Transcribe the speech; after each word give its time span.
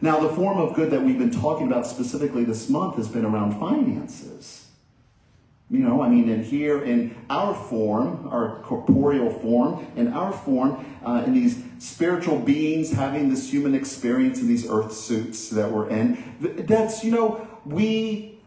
Now, 0.00 0.20
the 0.20 0.28
form 0.28 0.58
of 0.58 0.74
good 0.74 0.90
that 0.92 1.02
we've 1.02 1.18
been 1.18 1.30
talking 1.30 1.66
about 1.66 1.86
specifically 1.86 2.44
this 2.44 2.68
month 2.68 2.96
has 2.96 3.08
been 3.08 3.24
around 3.24 3.58
finances. 3.58 4.66
You 5.70 5.80
know, 5.80 6.00
I 6.00 6.08
mean, 6.08 6.30
and 6.30 6.44
here 6.44 6.82
in 6.82 7.14
our 7.28 7.54
form, 7.54 8.26
our 8.28 8.60
corporeal 8.62 9.30
form, 9.30 9.86
in 9.96 10.12
our 10.14 10.32
form, 10.32 10.86
uh, 11.04 11.24
in 11.26 11.34
these 11.34 11.62
spiritual 11.78 12.38
beings 12.38 12.92
having 12.92 13.28
this 13.28 13.52
human 13.52 13.74
experience 13.74 14.40
in 14.40 14.48
these 14.48 14.68
earth 14.68 14.92
suits 14.92 15.50
that 15.50 15.70
we're 15.70 15.88
in, 15.90 16.22
that's, 16.40 17.04
you 17.04 17.10
know, 17.10 17.46
we, 17.66 18.38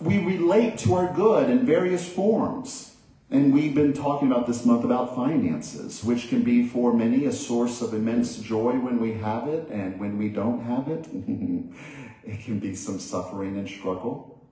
we 0.00 0.18
relate 0.18 0.78
to 0.78 0.94
our 0.94 1.12
good 1.12 1.50
in 1.50 1.66
various 1.66 2.08
forms. 2.08 2.93
And 3.30 3.54
we've 3.54 3.74
been 3.74 3.94
talking 3.94 4.30
about 4.30 4.46
this 4.46 4.64
month 4.66 4.84
about 4.84 5.16
finances, 5.16 6.04
which 6.04 6.28
can 6.28 6.42
be 6.42 6.68
for 6.68 6.92
many 6.92 7.24
a 7.24 7.32
source 7.32 7.80
of 7.80 7.94
immense 7.94 8.36
joy 8.36 8.72
when 8.72 9.00
we 9.00 9.14
have 9.14 9.48
it, 9.48 9.68
and 9.70 9.98
when 9.98 10.18
we 10.18 10.28
don't 10.28 10.62
have 10.64 10.88
it, 10.88 11.06
it 12.24 12.44
can 12.44 12.58
be 12.58 12.74
some 12.74 12.98
suffering 12.98 13.56
and 13.56 13.68
struggle. 13.68 14.46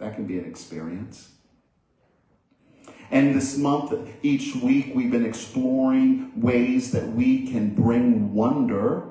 That 0.00 0.14
can 0.14 0.26
be 0.26 0.38
an 0.38 0.44
experience. 0.44 1.30
And 3.10 3.34
this 3.34 3.56
month, 3.56 3.94
each 4.22 4.54
week, 4.56 4.92
we've 4.94 5.10
been 5.10 5.24
exploring 5.24 6.40
ways 6.40 6.90
that 6.92 7.08
we 7.08 7.46
can 7.46 7.74
bring 7.74 8.34
wonder, 8.34 9.08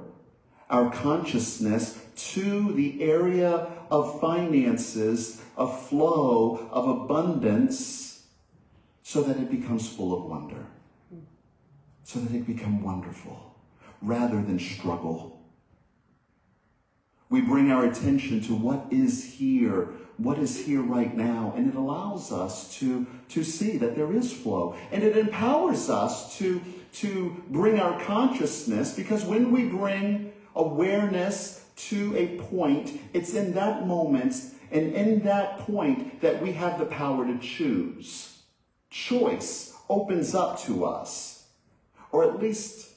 our 0.70 0.92
consciousness, 0.92 2.06
to 2.34 2.74
the 2.74 3.02
area 3.02 3.68
of 3.90 4.20
finances, 4.20 5.42
of 5.56 5.88
flow, 5.88 6.68
of 6.72 6.88
abundance, 6.88 8.17
so 9.08 9.24
that 9.24 9.38
it 9.38 9.50
becomes 9.50 9.88
full 9.88 10.14
of 10.14 10.26
wonder, 10.26 10.66
so 12.04 12.20
that 12.20 12.36
it 12.36 12.46
becomes 12.46 12.84
wonderful 12.84 13.56
rather 14.02 14.42
than 14.42 14.60
struggle. 14.60 15.42
We 17.30 17.40
bring 17.40 17.72
our 17.72 17.86
attention 17.86 18.42
to 18.42 18.54
what 18.54 18.88
is 18.92 19.24
here 19.36 19.94
what 20.18 20.40
is 20.40 20.66
here 20.66 20.82
right 20.82 21.16
now. 21.16 21.54
And 21.56 21.70
it 21.70 21.76
allows 21.76 22.32
us 22.32 22.76
to, 22.80 23.06
to 23.30 23.44
see 23.44 23.78
that 23.78 23.96
there 23.96 24.12
is 24.12 24.34
flow. 24.34 24.76
And 24.92 25.04
it 25.04 25.16
empowers 25.16 25.92
us 25.92 26.36
to, 26.40 26.60
to 26.94 27.44
bring 27.50 27.80
our 27.80 28.04
consciousness, 28.04 28.96
because 28.96 29.24
when 29.24 29.52
we 29.52 29.66
bring 29.66 30.34
awareness 30.56 31.66
to 31.76 32.18
a 32.18 32.40
point, 32.50 33.00
it's 33.14 33.36
in 33.36 33.54
that 33.54 33.86
moment 33.86 34.34
and 34.72 34.92
in 34.94 35.24
that 35.26 35.60
point 35.60 36.20
that 36.22 36.42
we 36.42 36.54
have 36.54 36.80
the 36.80 36.88
power 36.88 37.24
to 37.28 37.38
choose. 37.38 38.37
Choice 38.98 39.76
opens 39.90 40.34
up 40.34 40.60
to 40.62 40.84
us, 40.84 41.46
or 42.12 42.24
at 42.24 42.40
least 42.42 42.90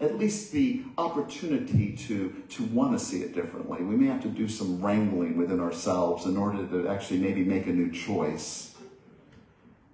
at 0.00 0.16
least 0.16 0.52
the 0.52 0.82
opportunity 0.96 1.94
to, 1.94 2.42
to 2.48 2.64
want 2.66 2.98
to 2.98 3.04
see 3.04 3.20
it 3.20 3.34
differently. 3.34 3.82
We 3.82 3.96
may 3.96 4.06
have 4.06 4.22
to 4.22 4.28
do 4.28 4.48
some 4.48 4.80
wrangling 4.80 5.36
within 5.36 5.60
ourselves 5.60 6.24
in 6.24 6.36
order 6.36 6.66
to 6.68 6.88
actually 6.88 7.18
maybe 7.18 7.44
make 7.44 7.66
a 7.66 7.70
new 7.70 7.90
choice. 7.90 8.74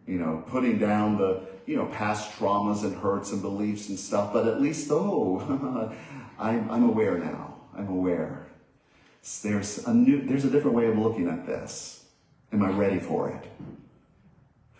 You 0.06 0.18
know, 0.18 0.44
putting 0.46 0.78
down 0.78 1.16
the, 1.16 1.40
you 1.64 1.74
know, 1.74 1.86
past 1.86 2.38
traumas 2.38 2.84
and 2.84 2.94
hurts 2.94 3.32
and 3.32 3.42
beliefs 3.42 3.88
and 3.88 3.98
stuff, 3.98 4.32
but 4.32 4.46
at 4.46 4.60
least, 4.60 4.88
oh, 4.92 5.90
I'm, 6.38 6.70
I'm 6.70 6.84
aware 6.84 7.18
now. 7.18 7.56
I'm 7.76 7.88
aware. 7.88 8.46
There's 9.42 9.78
a 9.86 9.94
new, 9.94 10.24
there's 10.24 10.44
a 10.44 10.50
different 10.50 10.76
way 10.76 10.86
of 10.86 10.98
looking 10.98 11.28
at 11.28 11.46
this. 11.46 12.04
Am 12.52 12.62
I 12.62 12.68
ready 12.68 13.00
for 13.00 13.30
it? 13.30 13.75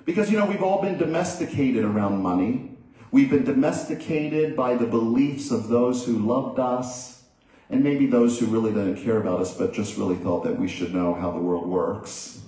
Because, 0.06 0.30
you 0.30 0.38
know, 0.38 0.46
we've 0.46 0.62
all 0.62 0.80
been 0.80 0.96
domesticated 0.96 1.84
around 1.84 2.22
money. 2.22 2.78
We've 3.10 3.28
been 3.28 3.44
domesticated 3.44 4.56
by 4.56 4.76
the 4.76 4.86
beliefs 4.86 5.50
of 5.50 5.68
those 5.68 6.06
who 6.06 6.16
loved 6.18 6.58
us, 6.58 7.24
and 7.68 7.82
maybe 7.82 8.06
those 8.06 8.38
who 8.38 8.46
really 8.46 8.72
didn't 8.72 9.02
care 9.04 9.20
about 9.20 9.40
us, 9.40 9.56
but 9.56 9.72
just 9.72 9.98
really 9.98 10.14
thought 10.14 10.44
that 10.44 10.58
we 10.58 10.68
should 10.68 10.94
know 10.94 11.12
how 11.14 11.32
the 11.32 11.40
world 11.40 11.66
works. 11.66 12.40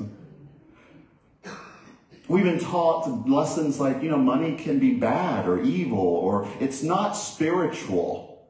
We've 2.28 2.44
been 2.44 2.60
taught 2.60 3.28
lessons 3.28 3.80
like, 3.80 4.02
you 4.02 4.10
know, 4.10 4.18
money 4.18 4.54
can 4.54 4.78
be 4.78 4.94
bad 4.94 5.48
or 5.48 5.62
evil 5.62 5.98
or 5.98 6.46
it's 6.60 6.82
not 6.82 7.12
spiritual. 7.12 8.46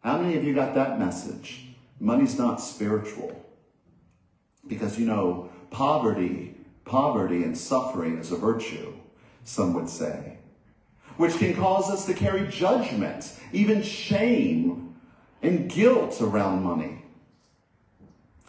How 0.00 0.18
many 0.18 0.36
of 0.36 0.44
you 0.44 0.54
got 0.54 0.74
that 0.74 0.98
message? 0.98 1.70
Money's 1.98 2.38
not 2.38 2.60
spiritual. 2.60 3.42
Because, 4.66 4.98
you 4.98 5.06
know, 5.06 5.48
poverty, 5.70 6.53
poverty 6.84 7.42
and 7.42 7.56
suffering 7.56 8.18
is 8.18 8.32
a 8.32 8.36
virtue, 8.36 8.94
some 9.42 9.74
would 9.74 9.88
say 9.88 10.38
which 11.16 11.36
can 11.38 11.54
cause 11.54 11.90
us 11.90 12.06
to 12.06 12.14
carry 12.14 12.46
judgment, 12.48 13.38
even 13.52 13.82
shame 13.82 14.96
and 15.42 15.70
guilt 15.70 16.20
around 16.20 16.62
money. 16.62 17.02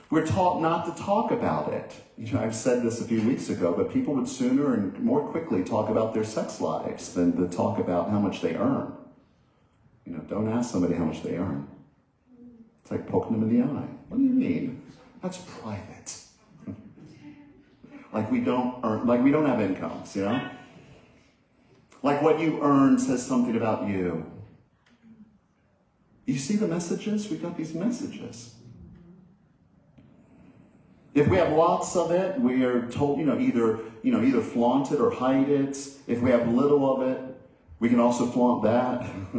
We're 0.09 0.25
taught 0.25 0.61
not 0.61 0.85
to 0.85 1.03
talk 1.03 1.31
about 1.31 1.73
it. 1.73 1.93
You 2.17 2.31
know, 2.33 2.39
I've 2.39 2.55
said 2.55 2.83
this 2.83 3.01
a 3.01 3.05
few 3.05 3.21
weeks 3.21 3.49
ago, 3.49 3.73
but 3.75 3.91
people 3.91 4.13
would 4.15 4.27
sooner 4.27 4.73
and 4.73 4.97
more 4.99 5.27
quickly 5.27 5.63
talk 5.63 5.89
about 5.89 6.13
their 6.13 6.23
sex 6.23 6.61
lives 6.61 7.13
than 7.13 7.35
to 7.37 7.53
talk 7.53 7.79
about 7.79 8.09
how 8.09 8.19
much 8.19 8.41
they 8.41 8.55
earn. 8.55 8.93
You 10.05 10.13
know, 10.13 10.19
don't 10.19 10.47
ask 10.47 10.71
somebody 10.71 10.93
how 10.93 11.05
much 11.05 11.23
they 11.23 11.35
earn. 11.35 11.67
It's 12.81 12.91
like 12.91 13.07
poking 13.07 13.39
them 13.39 13.49
in 13.49 13.59
the 13.59 13.65
eye. 13.65 13.89
What 14.07 14.17
do 14.17 14.23
you 14.23 14.29
mean? 14.29 14.81
That's 15.21 15.37
private. 15.37 16.19
Like 18.15 18.31
we 18.31 18.39
don't 18.39 18.79
earn, 18.81 19.05
like 19.05 19.21
we 19.21 19.29
don't 19.29 19.45
have 19.45 19.59
incomes, 19.59 20.15
you 20.15 20.23
know? 20.23 20.49
Like 22.01 22.21
what 22.21 22.39
you 22.39 22.59
earn 22.61 22.97
says 22.97 23.27
something 23.27 23.57
about 23.57 23.89
you. 23.89 24.31
You 26.25 26.37
see 26.37 26.55
the 26.55 26.65
messages? 26.65 27.29
We 27.29 27.35
got 27.35 27.57
these 27.57 27.73
messages. 27.73 28.55
If 31.13 31.27
we 31.27 31.35
have 31.35 31.51
lots 31.51 31.97
of 31.97 32.11
it, 32.11 32.39
we 32.39 32.63
are 32.63 32.89
told, 32.89 33.19
you 33.19 33.25
know, 33.25 33.37
either, 33.37 33.79
you 34.01 34.13
know, 34.13 34.23
either 34.23 34.39
flaunt 34.39 34.93
it 34.93 35.01
or 35.01 35.11
hide 35.11 35.49
it. 35.49 35.77
If 36.07 36.21
we 36.21 36.31
have 36.31 36.47
little 36.47 36.95
of 36.95 37.01
it, 37.09 37.19
we 37.79 37.89
can 37.89 37.99
also 37.99 38.27
flaunt 38.27 38.63
that. 38.63 39.09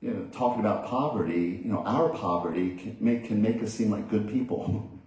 you 0.00 0.10
know, 0.12 0.28
talking 0.30 0.60
about 0.60 0.86
poverty, 0.86 1.60
you 1.64 1.72
know, 1.72 1.82
our 1.84 2.08
poverty 2.10 2.76
can 2.76 2.96
make, 3.00 3.24
can 3.24 3.42
make 3.42 3.60
us 3.64 3.74
seem 3.74 3.90
like 3.90 4.08
good 4.08 4.28
people. 4.28 4.92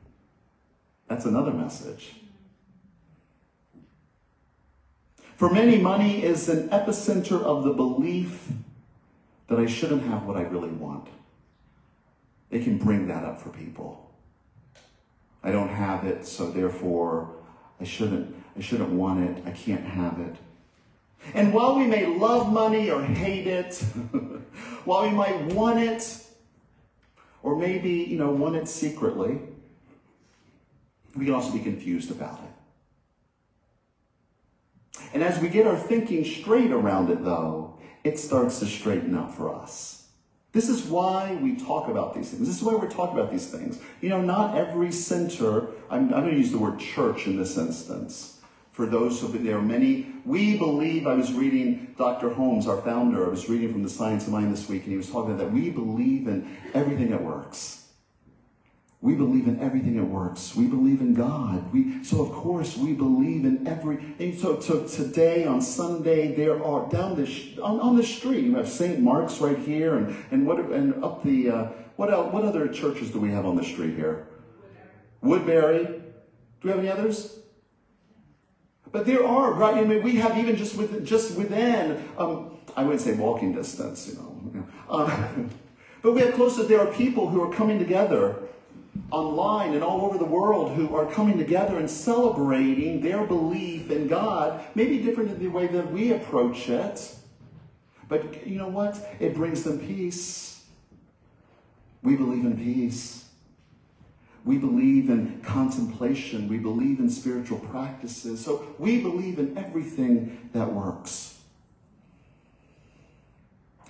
That's 1.11 1.25
another 1.25 1.51
message. 1.51 2.13
For 5.35 5.49
many, 5.49 5.77
money 5.77 6.23
is 6.23 6.47
an 6.47 6.69
epicenter 6.69 7.44
of 7.44 7.66
the 7.66 7.73
belief 7.73 8.47
that 9.50 9.59
I 9.59 9.66
shouldn't 9.66 10.03
have 10.03 10.23
what 10.23 10.38
I 10.38 10.44
really 10.44 10.69
want. 10.69 11.09
It 12.50 12.63
can 12.63 12.77
bring 12.77 13.09
that 13.09 13.25
up 13.25 13.41
for 13.41 13.50
people. 13.50 14.09
I 15.44 15.51
don't 15.51 15.67
have 15.67 16.05
it, 16.05 16.25
so 16.25 16.50
therefore 16.50 17.35
I 17.81 17.83
shouldn't, 17.83 18.33
I 18.57 18.61
shouldn't 18.61 18.91
want 18.91 19.38
it. 19.38 19.44
I 19.45 19.51
can't 19.51 19.83
have 19.83 20.17
it. 20.17 20.38
And 21.33 21.53
while 21.53 21.75
we 21.75 21.88
may 21.88 22.05
love 22.05 22.53
money 22.53 22.89
or 22.89 23.03
hate 23.03 23.47
it, 23.47 23.75
while 24.85 25.01
we 25.01 25.09
might 25.09 25.44
want 25.47 25.77
it, 25.77 26.25
or 27.44 27.57
maybe, 27.57 27.91
you 27.91 28.17
know, 28.17 28.31
want 28.31 28.55
it 28.55 28.69
secretly, 28.69 29.41
we 31.16 31.25
can 31.25 31.33
also 31.33 31.51
be 31.51 31.59
confused 31.59 32.11
about 32.11 32.39
it. 32.39 32.51
And 35.13 35.23
as 35.23 35.39
we 35.39 35.49
get 35.49 35.67
our 35.67 35.77
thinking 35.77 36.23
straight 36.23 36.72
around 36.72 37.09
it, 37.09 37.23
though, 37.23 37.79
it 38.03 38.17
starts 38.17 38.59
to 38.59 38.66
straighten 38.66 39.16
up 39.16 39.33
for 39.33 39.53
us. 39.53 40.07
This 40.53 40.67
is 40.67 40.83
why 40.83 41.38
we 41.41 41.55
talk 41.55 41.88
about 41.88 42.13
these 42.13 42.29
things. 42.29 42.45
This 42.45 42.57
is 42.57 42.63
why 42.63 42.75
we're 42.75 42.89
talking 42.89 43.17
about 43.17 43.31
these 43.31 43.50
things. 43.50 43.79
You 44.01 44.09
know, 44.09 44.21
not 44.21 44.57
every 44.57 44.91
center, 44.91 45.67
I'm, 45.89 46.13
I'm 46.13 46.21
going 46.23 46.31
to 46.31 46.38
use 46.38 46.51
the 46.51 46.57
word 46.57 46.79
church 46.79 47.25
in 47.25 47.38
this 47.38 47.57
instance. 47.57 48.39
For 48.71 48.85
those 48.85 49.21
who, 49.21 49.27
there 49.27 49.57
are 49.57 49.61
many, 49.61 50.13
we 50.25 50.57
believe, 50.57 51.07
I 51.07 51.13
was 51.13 51.31
reading 51.33 51.94
Dr. 51.97 52.33
Holmes, 52.33 52.67
our 52.67 52.81
founder, 52.81 53.25
I 53.25 53.29
was 53.29 53.50
reading 53.50 53.71
from 53.71 53.83
the 53.83 53.89
Science 53.89 54.27
of 54.27 54.33
Mind 54.33 54.51
this 54.51 54.67
week, 54.67 54.83
and 54.83 54.91
he 54.91 54.97
was 54.97 55.09
talking 55.09 55.33
about 55.33 55.45
that 55.45 55.53
we 55.53 55.69
believe 55.69 56.27
in 56.27 56.57
everything 56.74 57.12
that 57.12 57.21
works. 57.21 57.81
We 59.01 59.15
believe 59.15 59.48
in 59.48 59.59
everything 59.59 59.95
that 59.95 60.03
works. 60.03 60.56
We 60.56 60.68
believe 60.68 61.01
in 61.01 61.15
God. 61.15 61.74
We, 61.74 62.03
so 62.03 62.21
of 62.21 62.31
course 62.31 62.77
we 62.77 62.94
believe 62.94 63.45
in 63.45 63.68
every. 63.68 63.98
And 64.19 64.39
so, 64.39 64.59
so 64.59 64.86
today 64.86 65.44
on 65.44 65.59
Sunday 65.59 66.36
there 66.36 66.63
are 66.63 66.88
down 66.88 67.15
the 67.15 67.59
on, 67.63 67.80
on 67.80 67.98
the 67.98 68.03
street 68.03 68.45
you 68.45 68.56
have 68.57 68.69
St. 68.69 69.00
Mark's 69.00 69.39
right 69.39 69.57
here 69.57 69.98
and 69.98 70.15
and 70.30 70.45
what 70.45 70.59
and 70.59 71.03
up 71.03 71.24
the 71.24 71.50
uh, 71.50 71.65
what 71.95 72.13
else, 72.13 72.31
what 72.31 72.45
other 72.45 72.68
churches 72.68 73.09
do 73.09 73.19
we 73.19 73.31
have 73.31 73.44
on 73.44 73.56
the 73.56 73.63
street 73.63 73.95
here? 73.95 74.27
Woodbury. 75.21 75.86
Do 75.86 76.01
we 76.62 76.69
have 76.69 76.80
any 76.80 76.89
others? 76.89 77.39
But 78.92 79.07
there 79.07 79.25
are 79.25 79.53
right. 79.53 79.77
I 79.77 79.83
mean, 79.83 80.03
we 80.03 80.18
have 80.18 80.38
even 80.38 80.56
just 80.56 80.75
with 80.75 81.03
just 81.03 81.36
within. 81.36 82.07
Um, 82.19 82.59
I 82.77 82.83
wouldn't 82.83 83.01
say 83.01 83.13
walking 83.13 83.53
distance, 83.53 84.07
you 84.07 84.15
know. 84.15 84.27
Uh, 84.92 85.25
but 86.01 86.12
we 86.12 86.19
have 86.19 86.33
close 86.33 86.57
to 86.57 86.63
there 86.63 86.81
are 86.81 86.94
people 86.94 87.30
who 87.30 87.42
are 87.42 87.53
coming 87.53 87.80
together 87.80 88.36
online 89.09 89.73
and 89.73 89.83
all 89.83 90.05
over 90.05 90.17
the 90.17 90.25
world 90.25 90.75
who 90.75 90.95
are 90.95 91.05
coming 91.05 91.38
together 91.38 91.77
and 91.77 91.89
celebrating 91.89 93.01
their 93.01 93.25
belief 93.25 93.91
in 93.91 94.07
God, 94.07 94.63
maybe 94.75 94.99
different 94.99 95.31
in 95.31 95.39
the 95.39 95.47
way 95.47 95.67
that 95.67 95.91
we 95.91 96.13
approach 96.13 96.69
it. 96.69 97.15
But 98.07 98.45
you 98.45 98.57
know 98.57 98.67
what? 98.67 98.99
It 99.19 99.35
brings 99.35 99.63
them 99.63 99.79
peace. 99.79 100.63
We 102.03 102.15
believe 102.15 102.45
in 102.45 102.57
peace. 102.57 103.25
We 104.43 104.57
believe 104.57 105.09
in 105.09 105.41
contemplation. 105.41 106.47
We 106.47 106.57
believe 106.57 106.99
in 106.99 107.09
spiritual 107.09 107.59
practices. 107.59 108.43
So 108.43 108.75
we 108.79 109.01
believe 109.01 109.38
in 109.39 109.57
everything 109.57 110.49
that 110.53 110.73
works. 110.73 111.40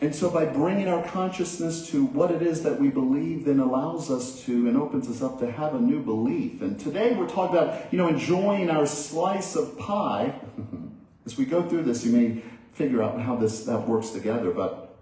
And 0.02 0.16
so 0.16 0.32
by 0.32 0.46
bringing 0.46 0.88
our 0.88 1.04
consciousness 1.04 1.88
to 1.92 2.04
what 2.06 2.32
it 2.32 2.42
is 2.42 2.64
that 2.64 2.80
we 2.80 2.90
believe 2.90 3.46
then 3.46 3.60
allows 3.60 4.10
us 4.10 4.44
to 4.46 4.68
and 4.68 4.76
opens 4.76 5.08
us 5.08 5.22
up 5.22 5.40
to 5.40 5.52
have 5.52 5.76
a 5.76 5.80
new 5.80 6.02
belief. 6.02 6.64
And 6.64 6.80
today 6.80 7.14
we're 7.14 7.30
talking 7.30 7.56
about, 7.56 7.94
you 7.94 8.00
know, 8.00 8.08
enjoying 8.08 8.72
our 8.72 8.88
slice 8.88 9.56
of 9.56 9.78
pie. 9.78 10.34
As 11.28 11.38
we 11.38 11.46
go 11.46 11.62
through 11.62 11.84
this, 11.84 12.04
you 12.04 12.12
may 12.12 12.42
figure 12.74 13.04
out 13.04 13.22
how 13.22 13.36
this 13.36 13.64
that 13.66 13.88
works 13.88 14.10
together, 14.10 14.50
but 14.50 14.98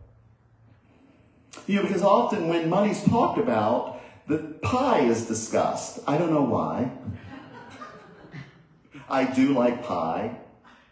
you 1.66 1.78
know, 1.78 1.84
because 1.84 2.04
often 2.04 2.50
when 2.50 2.70
money's 2.70 3.02
talked 3.06 3.40
about, 3.40 4.02
the 4.28 4.38
pie 4.62 5.00
is 5.00 5.28
discussed. 5.28 6.00
I 6.08 6.18
don't 6.18 6.32
know 6.32 6.44
why. 6.44 6.92
I 9.10 9.24
do 9.24 9.54
like 9.54 9.82
pie. 9.86 10.36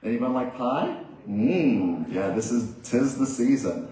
Anyone 0.02 0.34
like 0.34 0.56
pie? 0.56 0.98
Mmm, 1.28 2.12
yeah, 2.14 2.30
this 2.30 2.52
is 2.52 2.74
tis 2.90 3.18
the 3.18 3.26
season. 3.26 3.90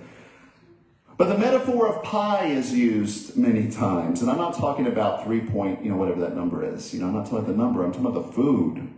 But 1.18 1.30
the 1.30 1.38
metaphor 1.38 1.88
of 1.88 2.04
pie 2.04 2.48
is 2.48 2.74
used 2.74 3.38
many 3.38 3.70
times, 3.70 4.22
and 4.22 4.30
I'm 4.30 4.38
not 4.38 4.56
talking 4.56 4.88
about 4.88 5.24
three 5.24 5.42
point, 5.42 5.84
you 5.84 5.90
know, 5.90 5.96
whatever 5.96 6.20
that 6.22 6.36
number 6.36 6.66
is. 6.66 6.94
You 6.94 7.00
know, 7.00 7.08
I'm 7.08 7.14
not 7.14 7.24
talking 7.24 7.40
about 7.40 7.48
the 7.48 7.58
number, 7.58 7.86
I'm 7.86 7.92
talking 7.92 8.06
about 8.06 8.28
the 8.28 8.34
food. 8.34 8.90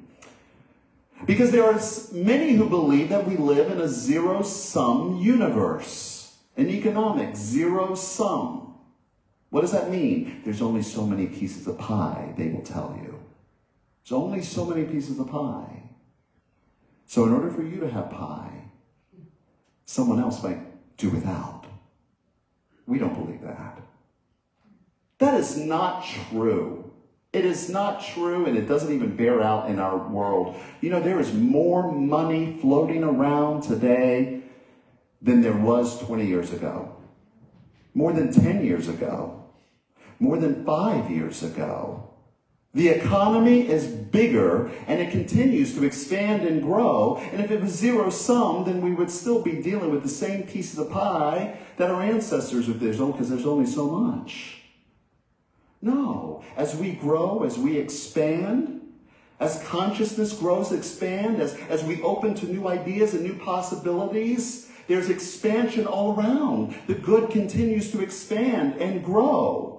Because 1.25 1.51
there 1.51 1.63
are 1.63 1.79
many 2.11 2.53
who 2.53 2.69
believe 2.69 3.09
that 3.09 3.27
we 3.27 3.37
live 3.37 3.71
in 3.71 3.79
a 3.79 3.87
zero 3.87 4.41
sum 4.41 5.17
universe, 5.17 6.37
an 6.55 6.69
economic 6.69 7.35
zero 7.35 7.93
sum. 7.95 8.75
What 9.49 9.61
does 9.61 9.71
that 9.71 9.89
mean? 9.91 10.41
There's 10.43 10.61
only 10.61 10.81
so 10.81 11.05
many 11.05 11.27
pieces 11.27 11.67
of 11.67 11.77
pie, 11.77 12.33
they 12.35 12.49
will 12.49 12.63
tell 12.63 12.99
you. 13.01 13.19
There's 14.03 14.17
only 14.19 14.41
so 14.41 14.65
many 14.65 14.85
pieces 14.85 15.19
of 15.19 15.29
pie. 15.29 15.83
So, 17.05 17.25
in 17.25 17.31
order 17.31 17.49
for 17.49 17.63
you 17.63 17.79
to 17.79 17.89
have 17.89 18.09
pie, 18.09 18.71
someone 19.85 20.19
else 20.19 20.43
might 20.43 20.59
do 20.97 21.09
without. 21.09 21.56
We 22.87 22.97
don't 22.97 23.13
believe 23.13 23.41
that. 23.41 23.79
That 25.19 25.35
is 25.35 25.57
not 25.57 26.05
true. 26.05 26.91
It 27.33 27.43
is 27.45 27.69
not 27.69 28.01
true, 28.01 28.45
and 28.45 28.57
it 28.57 28.67
doesn't 28.67 28.93
even 28.93 29.15
bear 29.15 29.41
out 29.41 29.69
in 29.69 29.77
our 29.77 29.97
world. 30.07 30.55
You 30.81 30.89
know, 30.89 31.01
there 31.01 31.19
is 31.19 31.33
more 31.33 31.91
money 31.91 32.57
floating 32.61 33.03
around 33.03 33.61
today 33.61 34.41
than 35.21 35.41
there 35.41 35.57
was 35.57 35.99
20 35.99 36.25
years 36.25 36.53
ago, 36.53 36.95
more 37.93 38.13
than 38.13 38.31
10 38.31 38.65
years 38.65 38.87
ago, 38.87 39.43
more 40.19 40.37
than 40.37 40.63
five 40.65 41.11
years 41.11 41.43
ago. 41.43 42.06
The 42.77 42.89
economy 42.89 43.67
is 43.67 43.87
bigger 43.87 44.67
and 44.85 45.01
it 45.01 45.09
continues 45.09 45.73
to 45.73 45.83
expand 45.83 46.43
and 46.43 46.61
grow. 46.61 47.17
And 47.31 47.43
if 47.43 47.49
it 47.49 47.59
was 47.59 47.71
zero 47.71 48.11
sum, 48.11 48.65
then 48.65 48.83
we 48.83 48.93
would 48.93 49.09
still 49.09 49.41
be 49.41 49.63
dealing 49.63 49.89
with 49.89 50.03
the 50.03 50.09
same 50.09 50.43
pieces 50.43 50.77
of 50.77 50.91
pie 50.91 51.57
that 51.77 51.89
our 51.89 52.03
ancestors 52.03 52.67
would 52.67 52.79
there's 52.79 52.99
because 53.13 53.29
there's 53.29 53.47
only 53.47 53.65
so 53.65 53.89
much. 53.89 54.61
No. 55.81 56.43
As 56.55 56.75
we 56.75 56.91
grow, 56.91 57.41
as 57.41 57.57
we 57.57 57.79
expand, 57.79 58.79
as 59.39 59.63
consciousness 59.63 60.33
grows, 60.33 60.71
expand, 60.71 61.41
as, 61.41 61.55
as 61.69 61.83
we 61.83 61.99
open 62.03 62.35
to 62.35 62.45
new 62.45 62.67
ideas 62.67 63.15
and 63.15 63.23
new 63.23 63.39
possibilities, 63.39 64.69
there's 64.87 65.09
expansion 65.09 65.87
all 65.87 66.15
around. 66.15 66.75
The 66.85 66.93
good 66.93 67.31
continues 67.31 67.91
to 67.93 68.01
expand 68.01 68.75
and 68.75 69.03
grow. 69.03 69.76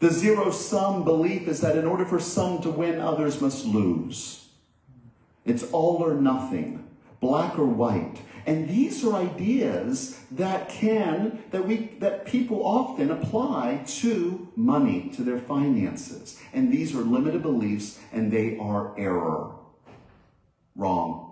The 0.00 0.10
zero 0.10 0.50
sum 0.50 1.04
belief 1.04 1.46
is 1.46 1.60
that 1.60 1.76
in 1.76 1.86
order 1.86 2.06
for 2.06 2.18
some 2.18 2.62
to 2.62 2.70
win, 2.70 3.00
others 3.00 3.40
must 3.40 3.66
lose. 3.66 4.48
It's 5.44 5.62
all 5.72 6.02
or 6.02 6.14
nothing, 6.14 6.88
black 7.20 7.58
or 7.58 7.66
white. 7.66 8.22
And 8.46 8.66
these 8.66 9.04
are 9.04 9.14
ideas 9.14 10.18
that 10.30 10.70
can, 10.70 11.42
that 11.50 11.66
we, 11.66 11.76
that 11.98 12.24
people 12.24 12.64
often 12.64 13.10
apply 13.10 13.84
to 13.86 14.48
money, 14.56 15.10
to 15.14 15.22
their 15.22 15.38
finances. 15.38 16.40
And 16.54 16.72
these 16.72 16.94
are 16.94 17.02
limited 17.02 17.42
beliefs 17.42 17.98
and 18.10 18.32
they 18.32 18.56
are 18.58 18.98
error. 18.98 19.52
Wrong. 20.74 21.29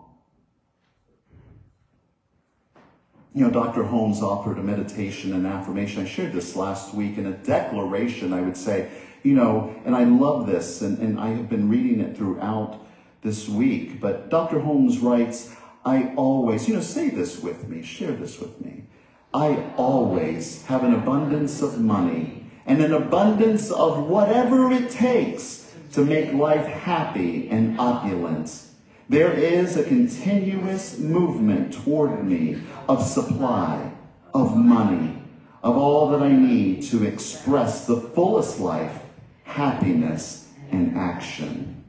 You 3.39 3.45
know, 3.45 3.51
Dr. 3.53 3.85
Holmes 3.85 4.21
offered 4.21 4.59
a 4.59 4.65
meditation 4.65 5.33
and 5.33 5.47
affirmation. 5.47 6.03
I 6.03 6.09
shared 6.09 6.33
this 6.33 6.57
last 6.57 6.93
week 6.93 7.19
in 7.19 7.27
a 7.27 7.31
declaration, 7.35 8.33
I 8.33 8.41
would 8.41 8.57
say, 8.57 8.91
you 9.23 9.35
know, 9.35 9.81
and 9.85 9.95
I 9.95 10.03
love 10.03 10.49
this, 10.49 10.83
and, 10.83 10.99
and 10.99 11.21
I 11.21 11.29
have 11.29 11.49
been 11.49 11.69
reading 11.69 12.01
it 12.01 12.17
throughout 12.17 12.85
this 13.23 13.49
week. 13.49 14.01
But 14.01 14.29
Dr. 14.29 14.59
Holmes 14.59 14.99
writes, 14.99 15.55
I 15.85 16.15
always, 16.17 16.67
you 16.67 16.75
know, 16.75 16.81
say 16.81 17.11
this 17.11 17.41
with 17.41 17.69
me, 17.69 17.85
share 17.85 18.11
this 18.11 18.41
with 18.41 18.61
me. 18.61 18.87
I 19.33 19.71
always 19.77 20.65
have 20.67 20.83
an 20.83 20.93
abundance 20.93 21.63
of 21.63 21.81
money 21.81 22.45
and 22.67 22.83
an 22.83 22.93
abundance 22.93 23.71
of 23.71 24.05
whatever 24.09 24.73
it 24.73 24.91
takes 24.91 25.73
to 25.93 26.05
make 26.05 26.33
life 26.33 26.67
happy 26.67 27.49
and 27.51 27.79
opulent 27.79 28.68
there 29.09 29.33
is 29.33 29.77
a 29.77 29.85
continuous 29.85 30.99
movement 30.99 31.73
toward 31.73 32.25
me 32.25 32.61
of 32.89 33.03
supply, 33.03 33.93
of 34.35 34.57
money, 34.57 35.23
of 35.63 35.77
all 35.77 36.11
that 36.11 36.23
I 36.23 36.31
need 36.31 36.83
to 36.85 37.05
express 37.05 37.87
the 37.87 37.97
fullest 37.97 38.61
life, 38.61 39.01
happiness, 39.45 40.49
and 40.71 40.97
action. 40.97 41.85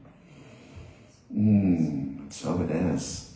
Mm, 1.33 2.31
so 2.31 2.62
it 2.62 2.71
is. 2.71 3.33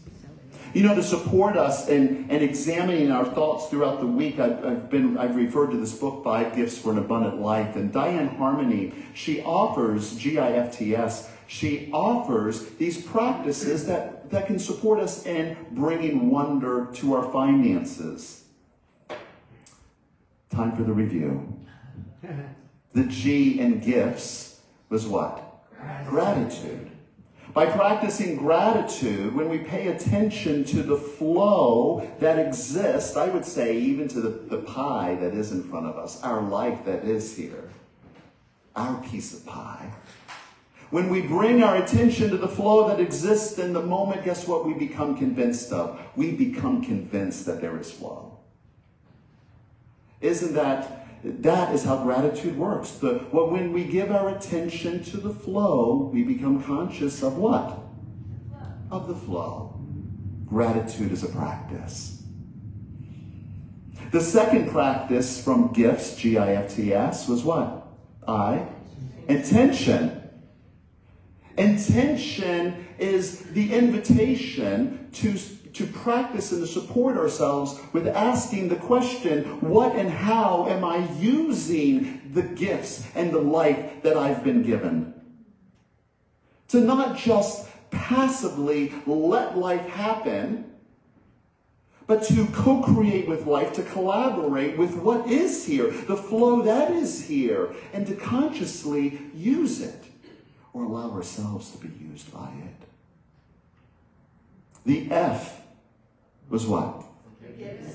You 0.73 0.81
know, 0.81 0.95
to 0.95 1.03
support 1.03 1.55
us 1.55 1.87
in, 1.87 2.29
in 2.31 2.41
examining 2.41 3.11
our 3.11 3.25
thoughts 3.25 3.69
throughout 3.69 3.99
the 3.99 4.07
week, 4.07 4.39
I've, 4.39 4.65
I've, 4.65 4.89
been 4.89 5.17
I've 5.19 5.35
referred 5.35 5.69
to 5.69 5.77
this 5.77 5.93
book, 5.93 6.23
Five 6.23 6.55
Gifts 6.55 6.79
for 6.79 6.91
an 6.91 6.97
Abundant 6.97 7.39
Life, 7.39 7.75
and 7.75 7.91
Diane 7.91 8.29
Harmony, 8.29 8.91
she 9.13 9.41
offers 9.43 10.17
GIFTS 10.17 11.29
she 11.47 11.89
offers 11.91 12.69
these 12.71 13.01
practices 13.01 13.85
that, 13.87 14.29
that 14.31 14.47
can 14.47 14.59
support 14.59 14.99
us 14.99 15.25
in 15.25 15.57
bringing 15.71 16.29
wonder 16.29 16.87
to 16.93 17.13
our 17.13 17.31
finances. 17.31 18.45
Time 20.49 20.75
for 20.75 20.83
the 20.83 20.93
review. 20.93 21.59
The 22.93 23.05
G 23.05 23.59
in 23.59 23.79
gifts 23.79 24.61
was 24.89 25.07
what? 25.07 25.65
Gratitude. 26.05 26.11
gratitude. 26.11 26.91
By 27.53 27.67
practicing 27.67 28.37
gratitude, 28.37 29.35
when 29.35 29.47
we 29.47 29.59
pay 29.59 29.87
attention 29.87 30.63
to 30.65 30.81
the 30.81 30.97
flow 30.97 32.07
that 32.19 32.39
exists, 32.39 33.15
I 33.15 33.29
would 33.29 33.45
say 33.45 33.77
even 33.77 34.07
to 34.09 34.21
the, 34.21 34.29
the 34.29 34.57
pie 34.63 35.15
that 35.21 35.35
is 35.35 35.51
in 35.51 35.63
front 35.63 35.85
of 35.85 35.95
us, 35.95 36.21
our 36.23 36.41
life 36.41 36.85
that 36.85 37.03
is 37.03 37.35
here, 37.35 37.69
our 38.75 39.01
piece 39.03 39.33
of 39.33 39.45
pie, 39.45 39.91
when 40.93 41.09
we 41.09 41.21
bring 41.21 41.63
our 41.63 41.77
attention 41.77 42.29
to 42.29 42.37
the 42.37 42.47
flow 42.47 42.87
that 42.87 42.99
exists 42.99 43.57
in 43.57 43.73
the 43.73 43.81
moment, 43.81 44.23
guess 44.23 44.47
what 44.47 44.63
we 44.63 44.75
become 44.75 45.17
convinced 45.17 45.71
of? 45.71 45.99
We 46.15 46.33
become 46.33 46.83
convinced 46.83 47.47
that 47.47 47.61
there 47.61 47.79
is 47.79 47.91
flow. 47.91 48.37
Isn't 50.21 50.53
that, 50.53 51.07
that 51.23 51.73
is 51.73 51.83
how 51.83 52.03
gratitude 52.03 52.55
works. 52.55 52.91
The, 52.91 53.25
well, 53.31 53.49
when 53.49 53.73
we 53.73 53.85
give 53.85 54.11
our 54.11 54.29
attention 54.29 55.03
to 55.05 55.17
the 55.17 55.31
flow, 55.33 56.11
we 56.13 56.21
become 56.21 56.61
conscious 56.61 57.23
of 57.23 57.37
what? 57.39 57.79
Of 58.91 59.07
the 59.07 59.15
flow. 59.15 59.81
Gratitude 60.45 61.11
is 61.11 61.23
a 61.23 61.29
practice. 61.29 62.21
The 64.11 64.21
second 64.21 64.69
practice 64.69 65.43
from 65.43 65.73
gifts, 65.73 66.17
G 66.17 66.37
I 66.37 66.53
F 66.53 66.75
T 66.75 66.93
S, 66.93 67.27
was 67.27 67.43
what? 67.43 67.87
I. 68.27 68.67
Intention. 69.27 70.19
Intention 71.57 72.87
is 72.97 73.41
the 73.51 73.73
invitation 73.73 75.09
to, 75.13 75.37
to 75.73 75.85
practice 75.85 76.51
and 76.51 76.61
to 76.61 76.67
support 76.67 77.15
ourselves 77.15 77.79
with 77.91 78.07
asking 78.07 78.69
the 78.69 78.75
question, 78.75 79.43
what 79.61 79.95
and 79.95 80.09
how 80.09 80.67
am 80.67 80.83
I 80.83 81.07
using 81.19 82.21
the 82.33 82.41
gifts 82.41 83.07
and 83.13 83.31
the 83.31 83.39
life 83.39 84.01
that 84.01 84.17
I've 84.17 84.43
been 84.43 84.63
given? 84.63 85.13
To 86.69 86.79
not 86.79 87.17
just 87.17 87.69
passively 87.91 88.91
let 89.05 89.55
life 89.55 89.87
happen, 89.89 90.71
but 92.07 92.23
to 92.23 92.47
co 92.47 92.81
create 92.81 93.27
with 93.27 93.45
life, 93.45 93.73
to 93.73 93.83
collaborate 93.83 94.75
with 94.75 94.95
what 94.95 95.27
is 95.27 95.65
here, 95.65 95.91
the 95.91 96.17
flow 96.17 96.63
that 96.63 96.89
is 96.91 97.27
here, 97.27 97.73
and 97.93 98.07
to 98.07 98.15
consciously 98.15 99.21
use 99.35 99.79
it 99.79 100.02
or 100.73 100.83
allow 100.83 101.11
ourselves 101.11 101.71
to 101.71 101.77
be 101.77 101.91
used 102.03 102.33
by 102.33 102.49
it. 102.49 102.87
The 104.85 105.11
F 105.11 105.61
was 106.49 106.65
what? 106.65 107.03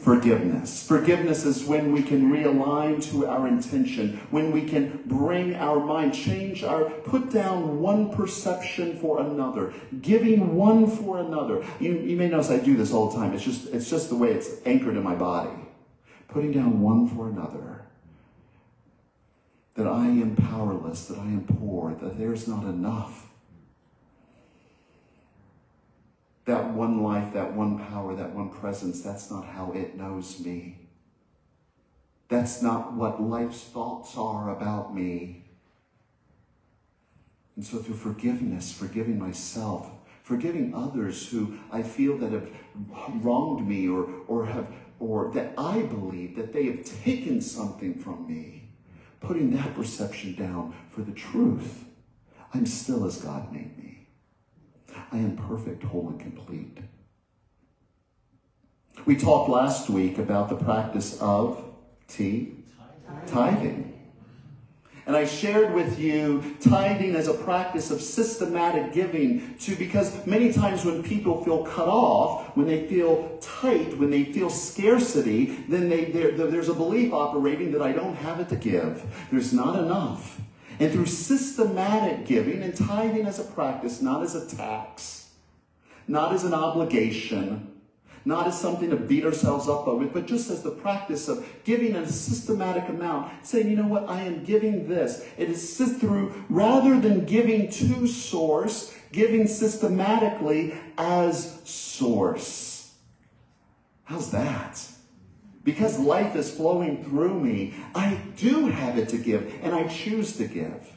Forgiveness. 0.02 0.86
Forgiveness 0.86 1.44
is 1.44 1.64
when 1.64 1.92
we 1.92 2.02
can 2.02 2.30
realign 2.30 3.04
to 3.10 3.26
our 3.26 3.46
intention, 3.46 4.20
when 4.30 4.52
we 4.52 4.62
can 4.62 5.02
bring 5.04 5.54
our 5.56 5.80
mind, 5.80 6.14
change 6.14 6.62
our, 6.62 6.84
put 6.84 7.30
down 7.30 7.80
one 7.80 8.10
perception 8.10 8.96
for 8.96 9.20
another, 9.20 9.74
giving 10.00 10.54
one 10.54 10.86
for 10.88 11.18
another. 11.18 11.64
You, 11.80 11.98
you 11.98 12.16
may 12.16 12.28
notice 12.28 12.50
I 12.50 12.58
do 12.58 12.76
this 12.76 12.92
all 12.92 13.10
the 13.10 13.16
time. 13.16 13.34
It's 13.34 13.44
just, 13.44 13.66
it's 13.68 13.90
just 13.90 14.08
the 14.08 14.16
way 14.16 14.30
it's 14.30 14.48
anchored 14.64 14.96
in 14.96 15.02
my 15.02 15.14
body. 15.14 15.50
Putting 16.28 16.52
down 16.52 16.80
one 16.80 17.08
for 17.08 17.28
another. 17.28 17.77
That 19.78 19.86
I 19.86 20.06
am 20.06 20.36
powerless, 20.36 21.06
that 21.06 21.18
I 21.18 21.22
am 21.22 21.46
poor, 21.46 21.94
that 22.02 22.18
there's 22.18 22.46
not 22.46 22.64
enough 22.64 23.28
that 26.48 26.72
one 26.72 27.02
life, 27.02 27.34
that 27.34 27.52
one 27.52 27.78
power, 27.78 28.16
that 28.16 28.34
one 28.34 28.48
presence, 28.48 29.02
that's 29.02 29.30
not 29.30 29.44
how 29.44 29.70
it 29.72 29.96
knows 29.98 30.40
me. 30.40 30.78
That's 32.30 32.62
not 32.62 32.94
what 32.94 33.22
life's 33.22 33.64
thoughts 33.64 34.16
are 34.16 34.50
about 34.50 34.94
me. 34.94 35.44
And 37.54 37.64
so 37.64 37.78
through 37.78 37.96
forgiveness, 37.96 38.72
forgiving 38.72 39.18
myself, 39.18 39.90
forgiving 40.22 40.74
others 40.74 41.28
who 41.28 41.58
I 41.70 41.82
feel 41.82 42.16
that 42.16 42.32
have 42.32 42.50
wronged 43.22 43.68
me 43.68 43.86
or, 43.86 44.08
or 44.26 44.46
have 44.46 44.72
or 44.98 45.30
that 45.34 45.52
I 45.58 45.82
believe 45.82 46.34
that 46.36 46.54
they 46.54 46.64
have 46.64 46.82
taken 46.84 47.42
something 47.42 47.94
from 47.94 48.26
me, 48.26 48.57
putting 49.20 49.50
that 49.56 49.74
perception 49.74 50.34
down 50.34 50.74
for 50.90 51.02
the 51.02 51.12
truth. 51.12 51.84
I'm 52.54 52.66
still 52.66 53.04
as 53.04 53.18
God 53.18 53.52
made 53.52 53.76
me. 53.76 54.08
I 55.12 55.18
am 55.18 55.36
perfect, 55.36 55.82
whole, 55.84 56.08
and 56.08 56.20
complete. 56.20 56.78
We 59.04 59.16
talked 59.16 59.48
last 59.48 59.88
week 59.88 60.18
about 60.18 60.48
the 60.48 60.56
practice 60.56 61.20
of 61.20 61.62
T, 62.08 62.56
tithing. 63.26 63.97
And 65.08 65.16
I 65.16 65.24
shared 65.24 65.72
with 65.72 65.98
you 65.98 66.54
tithing 66.60 67.16
as 67.16 67.28
a 67.28 67.32
practice 67.32 67.90
of 67.90 68.02
systematic 68.02 68.92
giving 68.92 69.56
to 69.60 69.74
because 69.74 70.26
many 70.26 70.52
times 70.52 70.84
when 70.84 71.02
people 71.02 71.42
feel 71.42 71.64
cut 71.64 71.88
off, 71.88 72.54
when 72.54 72.66
they 72.66 72.86
feel 72.86 73.38
tight, 73.40 73.96
when 73.96 74.10
they 74.10 74.24
feel 74.24 74.50
scarcity, 74.50 75.46
then 75.66 75.88
they, 75.88 76.04
there's 76.04 76.68
a 76.68 76.74
belief 76.74 77.14
operating 77.14 77.72
that 77.72 77.80
I 77.80 77.92
don't 77.92 78.16
have 78.16 78.38
it 78.38 78.50
to 78.50 78.56
give. 78.56 79.02
There's 79.30 79.54
not 79.54 79.78
enough. 79.78 80.42
And 80.78 80.92
through 80.92 81.06
systematic 81.06 82.26
giving 82.26 82.62
and 82.62 82.76
tithing 82.76 83.24
as 83.24 83.38
a 83.38 83.44
practice, 83.44 84.02
not 84.02 84.22
as 84.22 84.34
a 84.34 84.46
tax, 84.54 85.30
not 86.06 86.34
as 86.34 86.44
an 86.44 86.52
obligation, 86.52 87.77
not 88.28 88.46
as 88.46 88.60
something 88.60 88.90
to 88.90 88.96
beat 88.96 89.24
ourselves 89.24 89.70
up 89.70 89.88
with, 89.88 90.12
but 90.12 90.26
just 90.26 90.50
as 90.50 90.62
the 90.62 90.70
practice 90.70 91.28
of 91.28 91.46
giving 91.64 91.96
a 91.96 92.06
systematic 92.06 92.86
amount, 92.90 93.32
saying, 93.42 93.70
you 93.70 93.74
know 93.74 93.86
what, 93.86 94.06
I 94.06 94.20
am 94.20 94.44
giving 94.44 94.86
this. 94.86 95.26
It 95.38 95.48
is 95.48 95.96
through, 95.96 96.44
rather 96.50 97.00
than 97.00 97.24
giving 97.24 97.70
to 97.70 98.06
source, 98.06 98.94
giving 99.12 99.46
systematically 99.46 100.74
as 100.98 101.58
source. 101.64 102.92
How's 104.04 104.30
that? 104.32 104.78
Because 105.64 105.98
life 105.98 106.36
is 106.36 106.54
flowing 106.54 107.02
through 107.02 107.40
me, 107.40 107.76
I 107.94 108.20
do 108.36 108.66
have 108.66 108.98
it 108.98 109.08
to 109.08 109.16
give, 109.16 109.50
and 109.62 109.74
I 109.74 109.88
choose 109.88 110.36
to 110.36 110.46
give. 110.46 110.92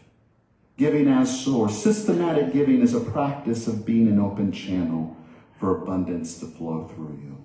Giving 0.78 1.08
as 1.08 1.46
source. 1.46 1.82
Systematic 1.82 2.52
giving 2.52 2.82
is 2.82 2.94
a 2.94 3.00
practice 3.00 3.68
of 3.68 3.86
being 3.86 4.10
an 4.10 4.20
open 4.20 4.52
channel 4.52 5.16
for 5.62 5.84
abundance 5.84 6.39
to 6.39 6.48
flow 6.48 6.88
through 6.88 7.20
you. 7.22 7.38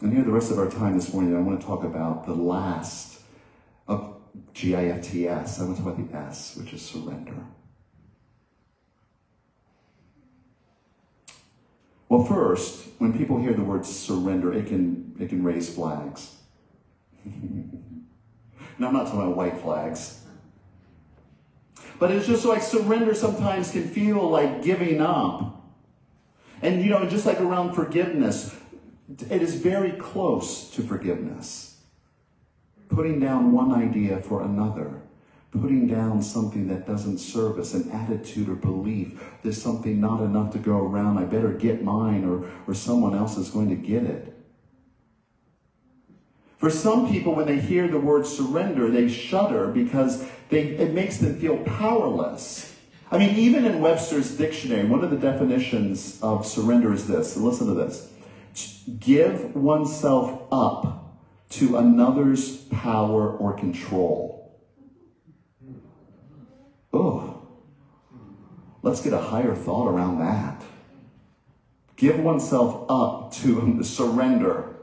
And 0.00 0.10
here, 0.10 0.24
the 0.24 0.32
rest 0.32 0.50
of 0.50 0.58
our 0.58 0.70
time 0.70 0.96
this 0.96 1.12
morning, 1.12 1.36
I 1.36 1.40
want 1.40 1.60
to 1.60 1.66
talk 1.66 1.84
about 1.84 2.24
the 2.24 2.32
last 2.32 3.20
of 3.86 4.16
GIFTS. 4.54 5.60
I 5.60 5.64
want 5.64 5.76
to 5.76 5.82
talk 5.82 5.92
about 5.98 6.10
the 6.10 6.16
S, 6.16 6.56
which 6.56 6.72
is 6.72 6.80
surrender. 6.80 7.44
Well, 12.08 12.24
first, 12.24 12.86
when 12.98 13.16
people 13.16 13.38
hear 13.38 13.52
the 13.52 13.62
word 13.62 13.84
surrender, 13.84 14.50
it 14.50 14.66
can, 14.66 15.14
it 15.20 15.28
can 15.28 15.44
raise 15.44 15.74
flags. 15.74 16.36
now, 17.26 18.88
I'm 18.88 18.94
not 18.94 19.08
talking 19.08 19.20
about 19.20 19.36
white 19.36 19.58
flags. 19.58 20.22
But 21.98 22.12
it's 22.12 22.26
just 22.26 22.46
like 22.46 22.62
surrender 22.62 23.14
sometimes 23.14 23.70
can 23.70 23.86
feel 23.86 24.26
like 24.26 24.62
giving 24.62 25.02
up. 25.02 25.63
And, 26.64 26.82
you 26.82 26.90
know, 26.90 27.08
just 27.08 27.26
like 27.26 27.40
around 27.40 27.74
forgiveness, 27.74 28.56
it 29.30 29.42
is 29.42 29.54
very 29.54 29.92
close 29.92 30.70
to 30.70 30.82
forgiveness. 30.82 31.78
Putting 32.88 33.20
down 33.20 33.52
one 33.52 33.72
idea 33.72 34.18
for 34.18 34.42
another 34.42 35.02
putting 35.60 35.86
down 35.86 36.20
something 36.20 36.66
that 36.68 36.86
doesn't 36.86 37.18
serve 37.18 37.58
us, 37.58 37.74
an 37.74 37.90
attitude 37.92 38.48
or 38.48 38.54
belief. 38.54 39.22
There's 39.42 39.60
something 39.60 40.00
not 40.00 40.20
enough 40.20 40.52
to 40.52 40.58
go 40.58 40.78
around. 40.78 41.18
I 41.18 41.24
better 41.24 41.52
get 41.52 41.84
mine 41.84 42.24
or, 42.24 42.50
or 42.66 42.74
someone 42.74 43.14
else 43.14 43.36
is 43.36 43.50
going 43.50 43.68
to 43.68 43.76
get 43.76 44.02
it. 44.02 44.32
For 46.56 46.70
some 46.70 47.08
people, 47.10 47.34
when 47.34 47.46
they 47.46 47.60
hear 47.60 47.86
the 47.88 48.00
word 48.00 48.26
surrender, 48.26 48.90
they 48.90 49.08
shudder 49.08 49.68
because 49.68 50.28
they, 50.48 50.62
it 50.62 50.92
makes 50.92 51.18
them 51.18 51.38
feel 51.38 51.58
powerless. 51.58 52.73
I 53.14 53.18
mean, 53.18 53.36
even 53.36 53.64
in 53.64 53.80
Webster's 53.80 54.36
dictionary, 54.36 54.84
one 54.88 55.04
of 55.04 55.10
the 55.12 55.16
definitions 55.16 56.20
of 56.20 56.44
surrender 56.44 56.92
is 56.92 57.06
this. 57.06 57.36
Listen 57.36 57.68
to 57.68 57.74
this 57.74 58.10
give 58.98 59.54
oneself 59.54 60.42
up 60.50 61.16
to 61.50 61.76
another's 61.76 62.56
power 62.64 63.30
or 63.30 63.52
control. 63.52 64.60
Oh, 66.92 67.46
let's 68.82 69.00
get 69.00 69.12
a 69.12 69.18
higher 69.18 69.54
thought 69.54 69.88
around 69.88 70.18
that. 70.18 70.64
Give 71.94 72.18
oneself 72.18 72.84
up 72.88 73.32
to 73.34 73.82
surrender. 73.84 74.74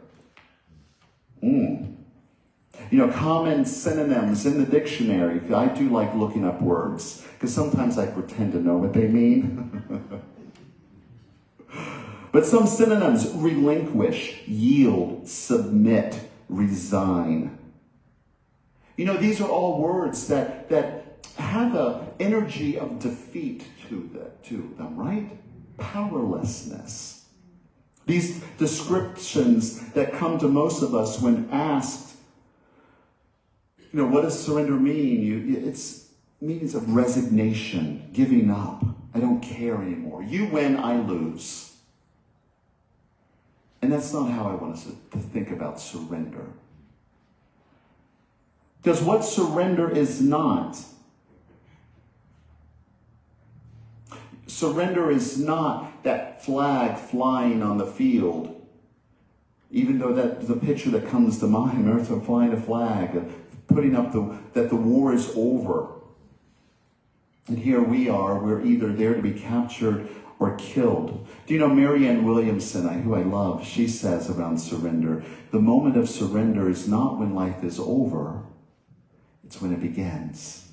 Mm. 1.43 1.97
You 2.91 2.97
know, 2.97 3.07
common 3.07 3.63
synonyms 3.63 4.45
in 4.45 4.59
the 4.59 4.69
dictionary. 4.69 5.41
I 5.53 5.67
do 5.67 5.89
like 5.89 6.13
looking 6.13 6.45
up 6.45 6.61
words 6.61 7.25
because 7.33 7.53
sometimes 7.53 7.97
I 7.97 8.05
pretend 8.05 8.51
to 8.51 8.59
know 8.59 8.75
what 8.75 8.91
they 8.91 9.07
mean. 9.07 10.21
but 12.33 12.45
some 12.45 12.67
synonyms 12.67 13.31
relinquish, 13.33 14.45
yield, 14.45 15.25
submit, 15.29 16.19
resign. 16.49 17.57
You 18.97 19.05
know, 19.05 19.15
these 19.15 19.39
are 19.39 19.49
all 19.49 19.81
words 19.81 20.27
that, 20.27 20.67
that 20.67 21.25
have 21.37 21.73
an 21.75 22.07
energy 22.19 22.77
of 22.77 22.99
defeat 22.99 23.63
to, 23.87 24.09
the, 24.13 24.49
to 24.49 24.75
them, 24.77 24.97
right? 24.97 25.29
Powerlessness. 25.77 27.23
These 28.05 28.41
descriptions 28.57 29.91
that 29.93 30.11
come 30.11 30.39
to 30.39 30.49
most 30.49 30.83
of 30.83 30.93
us 30.93 31.21
when 31.21 31.47
asked, 31.51 32.10
you 33.91 33.99
know, 33.99 34.07
what 34.07 34.21
does 34.21 34.43
surrender 34.43 34.73
mean? 34.73 35.21
You, 35.21 35.61
it's 35.65 36.09
means 36.39 36.75
of 36.75 36.93
resignation, 36.93 38.09
giving 38.13 38.49
up. 38.49 38.83
I 39.13 39.19
don't 39.19 39.41
care 39.41 39.75
anymore. 39.75 40.23
You 40.23 40.45
win, 40.45 40.77
I 40.77 40.99
lose. 40.99 41.75
And 43.81 43.91
that's 43.91 44.13
not 44.13 44.29
how 44.31 44.45
I 44.47 44.55
want 44.55 44.75
us 44.75 44.85
to 44.85 45.17
think 45.17 45.51
about 45.51 45.79
surrender. 45.79 46.45
Because 48.81 49.01
what 49.01 49.23
surrender 49.23 49.89
is 49.89 50.21
not 50.21 50.77
Surrender 54.61 55.09
is 55.09 55.39
not 55.39 56.03
that 56.03 56.43
flag 56.43 56.97
flying 56.97 57.63
on 57.63 57.77
the 57.77 57.85
field. 57.85 58.61
Even 59.71 59.97
though 59.97 60.13
that 60.13 60.45
the 60.47 60.55
picture 60.55 60.91
that 60.91 61.07
comes 61.07 61.39
to 61.39 61.47
mind, 61.47 61.89
Earth 61.89 62.09
flying 62.25 62.51
a 62.51 62.61
flag, 62.61 63.23
putting 63.73 63.95
up 63.95 64.11
the 64.11 64.37
that 64.53 64.69
the 64.69 64.75
war 64.75 65.13
is 65.13 65.31
over. 65.35 65.87
And 67.47 67.59
here 67.59 67.81
we 67.81 68.07
are, 68.07 68.37
we're 68.39 68.61
either 68.61 68.93
there 68.93 69.13
to 69.15 69.21
be 69.21 69.33
captured 69.33 70.07
or 70.39 70.55
killed. 70.55 71.27
Do 71.45 71.53
you 71.53 71.59
know 71.59 71.69
Marianne 71.69 72.25
Williamson, 72.25 72.87
who 73.03 73.13
I 73.13 73.21
love, 73.21 73.65
she 73.65 73.87
says 73.87 74.29
around 74.29 74.57
surrender, 74.57 75.23
the 75.51 75.59
moment 75.59 75.97
of 75.97 76.09
surrender 76.09 76.67
is 76.67 76.87
not 76.87 77.19
when 77.19 77.35
life 77.35 77.63
is 77.63 77.79
over, 77.79 78.43
it's 79.43 79.61
when 79.61 79.71
it 79.71 79.81
begins. 79.81 80.71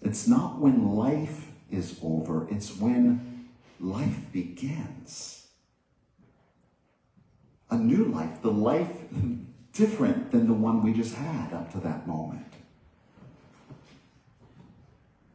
It's 0.00 0.26
not 0.26 0.58
when 0.58 0.94
life 0.96 1.52
is 1.70 1.98
over, 2.02 2.48
it's 2.50 2.76
when 2.76 3.48
life 3.78 4.32
begins. 4.32 5.46
A 7.70 7.76
new 7.76 8.04
life, 8.04 8.40
the 8.42 8.50
life 8.50 8.92
different 9.72 10.30
than 10.30 10.46
the 10.46 10.54
one 10.54 10.82
we 10.82 10.92
just 10.92 11.14
had 11.14 11.52
up 11.52 11.72
to 11.72 11.78
that 11.78 12.06
moment. 12.06 12.52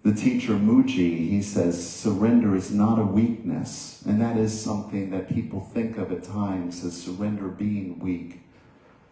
the 0.07 0.13
teacher 0.13 0.53
Mooji, 0.53 1.27
he 1.29 1.41
says, 1.41 1.85
surrender 1.85 2.55
is 2.55 2.71
not 2.71 2.97
a 2.97 3.03
weakness. 3.03 4.01
And 4.07 4.21
that 4.21 4.37
is 4.37 4.57
something 4.57 5.09
that 5.09 5.27
people 5.27 5.59
think 5.59 5.97
of 5.97 6.13
at 6.13 6.23
times 6.23 6.81
as 6.85 6.95
surrender 6.95 7.49
being 7.49 7.99
weak. 7.99 8.39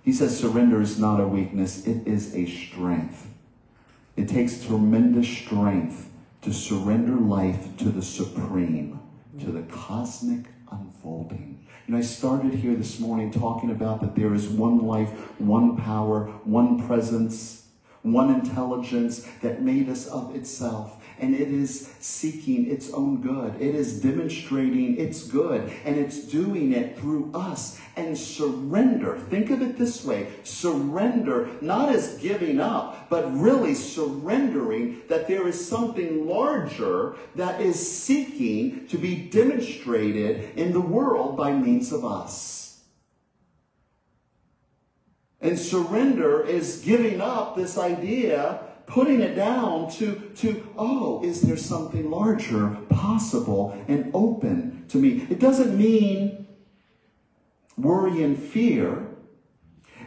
He 0.04 0.14
says 0.14 0.40
surrender 0.40 0.82
is 0.82 0.98
not 0.98 1.20
a 1.20 1.28
weakness, 1.28 1.86
it 1.86 2.08
is 2.08 2.34
a 2.34 2.46
strength. 2.46 3.28
It 4.16 4.30
takes 4.30 4.64
tremendous 4.64 5.28
strength 5.28 6.10
to 6.44 6.54
surrender 6.54 7.16
life 7.16 7.76
to 7.80 7.90
the 7.90 8.02
supreme, 8.02 9.02
to 9.42 9.52
the 9.52 9.64
cosmic 9.64 10.46
unfolding. 10.72 11.55
Know, 11.88 11.98
I 11.98 12.02
started 12.02 12.56
here 12.56 12.76
this 12.76 13.00
morning 13.00 13.32
talking 13.32 13.70
about 13.70 14.02
that 14.02 14.16
there 14.16 14.34
is 14.34 14.48
one 14.48 14.86
life, 14.86 15.10
one 15.40 15.78
power, 15.78 16.26
one 16.44 16.86
presence 16.88 17.66
one 18.06 18.30
intelligence 18.30 19.28
that 19.42 19.64
made 19.64 19.90
us 19.90 20.06
of 20.08 20.36
itself. 20.36 21.04
And 21.20 21.34
it 21.34 21.48
is 21.50 21.90
seeking 22.00 22.70
its 22.70 22.92
own 22.92 23.22
good. 23.22 23.56
It 23.62 23.76
is 23.76 24.02
demonstrating 24.02 24.98
its 24.98 25.28
good. 25.28 25.72
And 25.84 25.98
it's 25.98 26.20
doing 26.20 26.74
it 26.74 26.98
through 26.98 27.32
us. 27.34 27.80
And 27.96 28.18
surrender, 28.18 29.18
think 29.18 29.50
of 29.50 29.62
it 29.62 29.78
this 29.78 30.04
way 30.04 30.28
surrender, 30.44 31.50
not 31.62 31.90
as 31.90 32.18
giving 32.18 32.60
up, 32.60 33.10
but 33.10 33.34
really 33.34 33.74
surrendering 33.74 35.02
that 35.08 35.28
there 35.28 35.48
is 35.48 35.68
something 35.68 36.28
larger 36.28 37.16
that 37.36 37.62
is 37.62 37.76
seeking 37.98 38.88
to 38.88 38.98
be 38.98 39.16
demonstrated 39.16 40.58
in 40.58 40.74
the 40.74 40.82
world 40.82 41.38
by 41.38 41.54
means 41.54 41.92
of 41.94 42.04
us. 42.04 42.82
And 45.46 45.60
surrender 45.60 46.44
is 46.44 46.82
giving 46.84 47.22
up 47.22 47.56
this 47.56 47.78
idea, 47.78 48.62
putting 48.88 49.22
it 49.22 49.36
down 49.36 49.90
to, 49.92 50.32
to, 50.36 50.68
oh, 50.78 51.24
is 51.24 51.42
there 51.42 51.58
something 51.58 52.10
larger 52.10 52.78
possible 52.90 53.78
and 53.88 54.12
open 54.14 54.86
to 54.90 54.98
me? 54.98 55.28
It 55.30 55.40
doesn't 55.40 55.78
mean 55.78 56.48
worry 57.78 58.24
and 58.24 58.38
fear. 58.38 59.08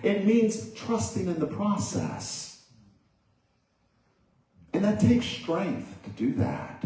It 0.02 0.24
means 0.24 0.72
trusting 0.74 1.26
in 1.26 1.40
the 1.40 1.46
process. 1.46 2.66
And 4.72 4.84
that 4.84 5.00
takes 5.00 5.26
strength 5.26 5.98
to 6.04 6.10
do 6.10 6.34
that. 6.34 6.84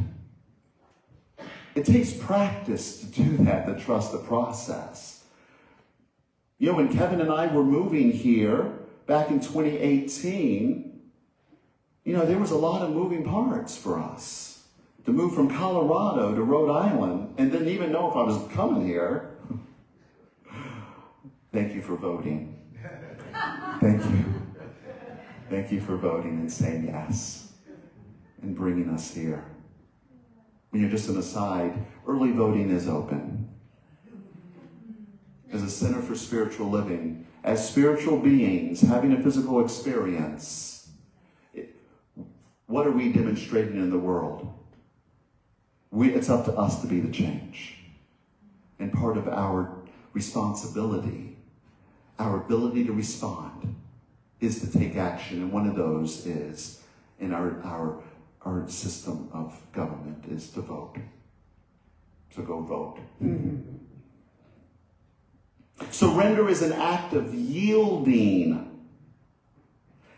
It 1.74 1.86
takes 1.86 2.12
practice 2.12 3.00
to 3.00 3.06
do 3.06 3.36
that, 3.44 3.66
to 3.66 3.78
trust 3.82 4.12
the 4.12 4.18
process. 4.18 5.24
You 6.58 6.70
know, 6.70 6.76
when 6.76 6.92
Kevin 6.92 7.20
and 7.20 7.30
I 7.30 7.46
were 7.46 7.64
moving 7.64 8.12
here 8.12 8.72
back 9.06 9.30
in 9.30 9.40
2018, 9.40 10.91
you 12.04 12.12
know, 12.12 12.24
there 12.24 12.38
was 12.38 12.50
a 12.50 12.56
lot 12.56 12.82
of 12.82 12.90
moving 12.90 13.24
parts 13.24 13.76
for 13.76 13.98
us. 13.98 14.64
To 15.04 15.12
move 15.12 15.34
from 15.34 15.48
Colorado 15.48 16.34
to 16.34 16.42
Rhode 16.42 16.70
Island 16.70 17.34
and 17.36 17.50
didn't 17.50 17.68
even 17.68 17.90
know 17.90 18.08
if 18.08 18.16
I 18.16 18.22
was 18.22 18.52
coming 18.52 18.86
here. 18.86 19.36
Thank 21.52 21.74
you 21.74 21.82
for 21.82 21.96
voting. 21.96 22.56
Thank 23.80 24.04
you. 24.04 24.24
Thank 25.50 25.72
you 25.72 25.80
for 25.80 25.96
voting 25.96 26.38
and 26.38 26.52
saying 26.52 26.86
yes 26.86 27.52
and 28.40 28.54
bringing 28.54 28.88
us 28.90 29.12
here. 29.12 29.44
You 30.72 30.82
know, 30.82 30.88
just 30.88 31.08
an 31.08 31.18
aside, 31.18 31.84
early 32.06 32.30
voting 32.30 32.70
is 32.70 32.88
open 32.88 33.50
as 35.52 35.62
a 35.62 35.68
center 35.68 36.00
for 36.00 36.14
spiritual 36.14 36.70
living, 36.70 37.26
as 37.44 37.68
spiritual 37.68 38.18
beings 38.18 38.80
having 38.80 39.12
a 39.12 39.22
physical 39.22 39.62
experience, 39.62 40.81
what 42.72 42.86
are 42.86 42.90
we 42.90 43.12
demonstrating 43.12 43.76
in 43.76 43.90
the 43.90 43.98
world? 43.98 44.50
We, 45.90 46.14
it's 46.14 46.30
up 46.30 46.46
to 46.46 46.52
us 46.52 46.80
to 46.80 46.86
be 46.86 47.00
the 47.00 47.12
change. 47.12 47.76
And 48.78 48.90
part 48.90 49.18
of 49.18 49.28
our 49.28 49.76
responsibility, 50.14 51.36
our 52.18 52.42
ability 52.42 52.86
to 52.86 52.92
respond, 52.94 53.76
is 54.40 54.62
to 54.62 54.72
take 54.72 54.96
action. 54.96 55.42
And 55.42 55.52
one 55.52 55.66
of 55.66 55.76
those 55.76 56.24
is 56.24 56.82
in 57.20 57.34
our, 57.34 57.60
our, 57.62 58.02
our 58.40 58.66
system 58.70 59.28
of 59.34 59.60
government 59.72 60.24
is 60.30 60.48
to 60.52 60.62
vote. 60.62 60.96
So 62.34 62.40
go 62.40 62.62
vote. 62.62 63.00
Mm-hmm. 63.22 63.76
Surrender 65.90 66.48
is 66.48 66.62
an 66.62 66.72
act 66.72 67.12
of 67.12 67.34
yielding, 67.34 68.86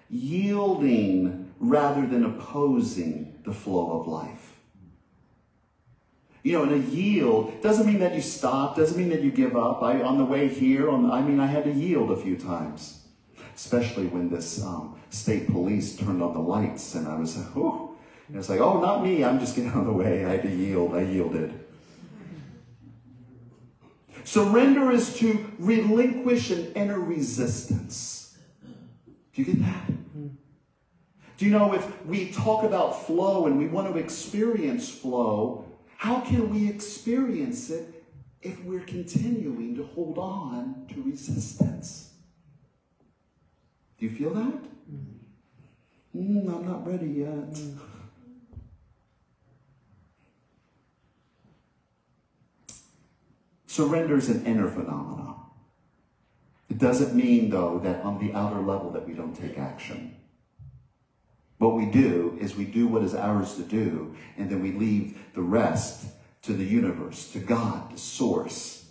yielding 0.08 1.43
rather 1.68 2.06
than 2.06 2.24
opposing 2.24 3.40
the 3.44 3.52
flow 3.52 4.00
of 4.00 4.06
life. 4.06 4.54
You 6.42 6.52
know, 6.52 6.62
and 6.64 6.72
a 6.72 6.78
yield 6.78 7.62
doesn't 7.62 7.86
mean 7.86 8.00
that 8.00 8.14
you 8.14 8.20
stop, 8.20 8.76
doesn't 8.76 8.98
mean 8.98 9.08
that 9.08 9.22
you 9.22 9.30
give 9.30 9.56
up. 9.56 9.82
I, 9.82 10.02
on 10.02 10.18
the 10.18 10.24
way 10.24 10.48
here, 10.48 10.90
on, 10.90 11.10
I 11.10 11.22
mean, 11.22 11.40
I 11.40 11.46
had 11.46 11.64
to 11.64 11.72
yield 11.72 12.10
a 12.10 12.16
few 12.16 12.36
times, 12.36 13.06
especially 13.54 14.06
when 14.06 14.28
this 14.28 14.62
um, 14.62 15.00
state 15.08 15.50
police 15.50 15.96
turned 15.96 16.22
on 16.22 16.34
the 16.34 16.40
lights, 16.40 16.94
and 16.94 17.08
I 17.08 17.18
was 17.18 17.38
like, 17.38 17.56
oh, 17.56 17.96
and 18.28 18.36
it's 18.36 18.50
like, 18.50 18.60
oh, 18.60 18.78
not 18.78 19.02
me, 19.02 19.24
I'm 19.24 19.40
just 19.40 19.56
getting 19.56 19.70
out 19.74 19.78
of 19.78 19.86
the 19.86 19.92
way. 19.92 20.26
I 20.26 20.32
had 20.32 20.42
to 20.42 20.54
yield, 20.54 20.94
I 20.94 21.02
yielded. 21.02 21.60
Surrender 24.24 24.90
is 24.90 25.18
to 25.18 25.50
relinquish 25.58 26.50
an 26.50 26.72
inner 26.74 26.98
resistance. 26.98 28.36
Do 29.32 29.42
you 29.42 29.54
get 29.54 29.62
that? 29.64 30.03
You 31.44 31.50
know 31.50 31.74
if 31.74 32.06
we 32.06 32.30
talk 32.32 32.64
about 32.64 33.04
flow 33.04 33.44
and 33.44 33.58
we 33.58 33.66
want 33.66 33.92
to 33.92 34.00
experience 34.00 34.88
flow, 34.88 35.66
how 35.98 36.20
can 36.20 36.48
we 36.48 36.70
experience 36.70 37.68
it 37.68 38.02
if 38.40 38.64
we're 38.64 38.80
continuing 38.80 39.76
to 39.76 39.84
hold 39.84 40.16
on 40.16 40.86
to 40.94 41.02
resistance? 41.02 42.14
Do 43.98 44.06
you 44.06 44.10
feel 44.10 44.32
that? 44.32 44.58
Mm, 46.16 46.48
I'm 46.48 46.66
not 46.66 46.86
ready 46.86 47.08
yet. 47.08 47.58
Surrender 53.66 54.16
is 54.16 54.30
an 54.30 54.46
inner 54.46 54.70
phenomenon. 54.70 55.42
It 56.70 56.78
doesn't 56.78 57.14
mean, 57.14 57.50
though, 57.50 57.80
that 57.80 58.02
on 58.02 58.18
the 58.18 58.32
outer 58.32 58.60
level 58.60 58.90
that 58.92 59.06
we 59.06 59.12
don't 59.12 59.34
take 59.34 59.58
action. 59.58 60.16
What 61.64 61.76
we 61.76 61.86
do 61.86 62.36
is 62.42 62.56
we 62.56 62.66
do 62.66 62.86
what 62.86 63.02
is 63.04 63.14
ours 63.14 63.54
to 63.54 63.62
do, 63.62 64.14
and 64.36 64.50
then 64.50 64.60
we 64.60 64.72
leave 64.72 65.18
the 65.32 65.40
rest 65.40 66.04
to 66.42 66.52
the 66.52 66.62
universe, 66.62 67.32
to 67.32 67.38
God, 67.38 67.90
the 67.90 67.98
source, 67.98 68.84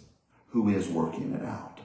who 0.47 0.69
is 0.69 0.87
working 0.87 1.33
it 1.33 1.45
out. 1.45 1.79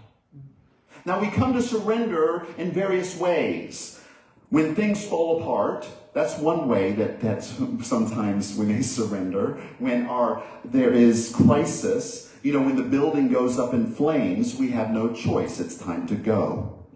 Now 1.04 1.20
we 1.20 1.28
come 1.28 1.52
to 1.52 1.60
surrender 1.60 2.46
in 2.56 2.72
various 2.72 3.18
ways. 3.18 4.00
When 4.48 4.74
things 4.74 5.06
fall 5.06 5.42
apart, 5.42 5.86
that's 6.14 6.38
one 6.38 6.68
way 6.68 6.92
that, 6.92 7.20
that 7.20 7.44
sometimes 7.82 8.56
we 8.56 8.64
may 8.64 8.80
surrender. 8.80 9.60
When 9.78 10.06
our, 10.06 10.42
there 10.64 10.94
is 10.94 11.34
crisis, 11.36 12.32
you 12.42 12.54
know, 12.54 12.62
when 12.62 12.76
the 12.76 12.82
building 12.82 13.28
goes 13.28 13.58
up 13.58 13.74
in 13.74 13.92
flames, 13.92 14.56
we 14.56 14.70
have 14.70 14.90
no 14.90 15.12
choice. 15.12 15.60
It's 15.60 15.76
time 15.76 16.06
to 16.06 16.14
go. 16.14 16.87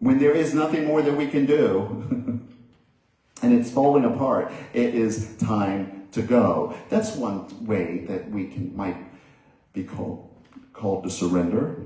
When 0.00 0.18
there 0.18 0.32
is 0.32 0.54
nothing 0.54 0.86
more 0.86 1.02
that 1.02 1.16
we 1.16 1.26
can 1.26 1.46
do, 1.46 2.04
and 3.42 3.52
it's 3.52 3.70
falling 3.70 4.04
apart, 4.04 4.52
it 4.72 4.94
is 4.94 5.36
time 5.36 6.08
to 6.12 6.22
go. 6.22 6.74
That's 6.88 7.16
one 7.16 7.66
way 7.66 8.04
that 8.08 8.30
we 8.30 8.46
can 8.46 8.76
might 8.76 8.96
be 9.72 9.84
called, 9.84 10.30
called 10.72 11.04
to 11.04 11.10
surrender. 11.10 11.82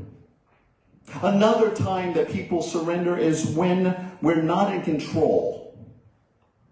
Another 1.22 1.74
time 1.74 2.14
that 2.14 2.30
people 2.30 2.62
surrender 2.62 3.16
is 3.16 3.46
when 3.46 4.12
we're 4.22 4.42
not 4.42 4.72
in 4.72 4.82
control. 4.82 5.76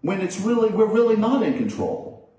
When 0.02 0.20
it's 0.20 0.40
really, 0.40 0.70
we're 0.70 0.86
really 0.86 1.16
not 1.16 1.42
in 1.42 1.58
control. 1.58 2.30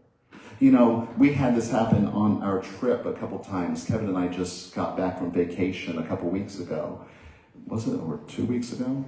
You 0.60 0.72
know, 0.72 1.10
we 1.18 1.34
had 1.34 1.56
this 1.56 1.72
happen 1.72 2.08
on 2.08 2.44
our 2.44 2.62
trip 2.62 3.06
a 3.06 3.14
couple 3.14 3.40
times. 3.40 3.84
Kevin 3.84 4.08
and 4.08 4.18
I 4.18 4.28
just 4.28 4.76
got 4.76 4.96
back 4.96 5.18
from 5.18 5.32
vacation 5.32 5.98
a 5.98 6.04
couple 6.04 6.30
weeks 6.30 6.60
ago. 6.60 7.06
Was 7.68 7.88
it, 7.88 8.00
or 8.00 8.20
two 8.28 8.46
weeks 8.46 8.74
ago? 8.74 9.06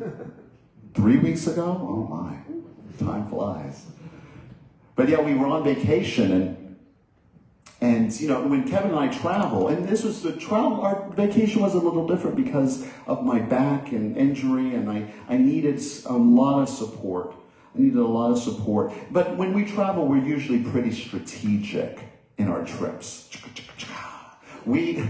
Three 0.94 1.18
weeks 1.18 1.48
ago? 1.48 1.78
Oh 1.82 2.08
my, 2.08 2.38
time 3.04 3.28
flies. 3.28 3.86
But 4.96 5.10
yeah, 5.10 5.22
we 5.22 5.34
were 5.34 5.48
on 5.48 5.63
vacation 5.63 6.32
and 6.32 6.63
and 7.84 8.18
you 8.18 8.30
know, 8.30 8.42
when 8.48 8.66
Kevin 8.66 8.92
and 8.92 9.00
I 9.00 9.10
travel, 9.10 9.68
and 9.68 9.86
this 9.86 10.06
was 10.06 10.24
the 10.24 10.32
travel, 10.32 10.80
our 10.80 11.10
vacation 11.10 11.62
was 11.62 11.74
a 11.74 11.80
little 11.80 12.08
different 12.08 12.38
because 12.38 12.88
of 13.06 13.26
my 13.26 13.39
back 13.39 13.92
and 13.92 14.16
injury, 14.16 14.74
and 14.74 14.89
I, 14.89 15.13
I 15.28 15.36
needed 15.36 15.82
a 16.06 16.13
lot 16.13 16.62
of 16.62 16.70
support. 16.70 17.36
I 17.76 17.80
needed 17.80 17.98
a 17.98 18.08
lot 18.08 18.32
of 18.32 18.39
support. 18.39 18.94
But 19.12 19.36
when 19.36 19.54
we 19.54 19.66
travel, 19.66 20.08
we're 20.08 20.24
usually 20.24 20.63
pretty 20.63 20.94
strategic 20.94 22.00
in 22.38 22.48
our 22.48 22.63
trips. 22.63 23.30
We, 24.66 25.04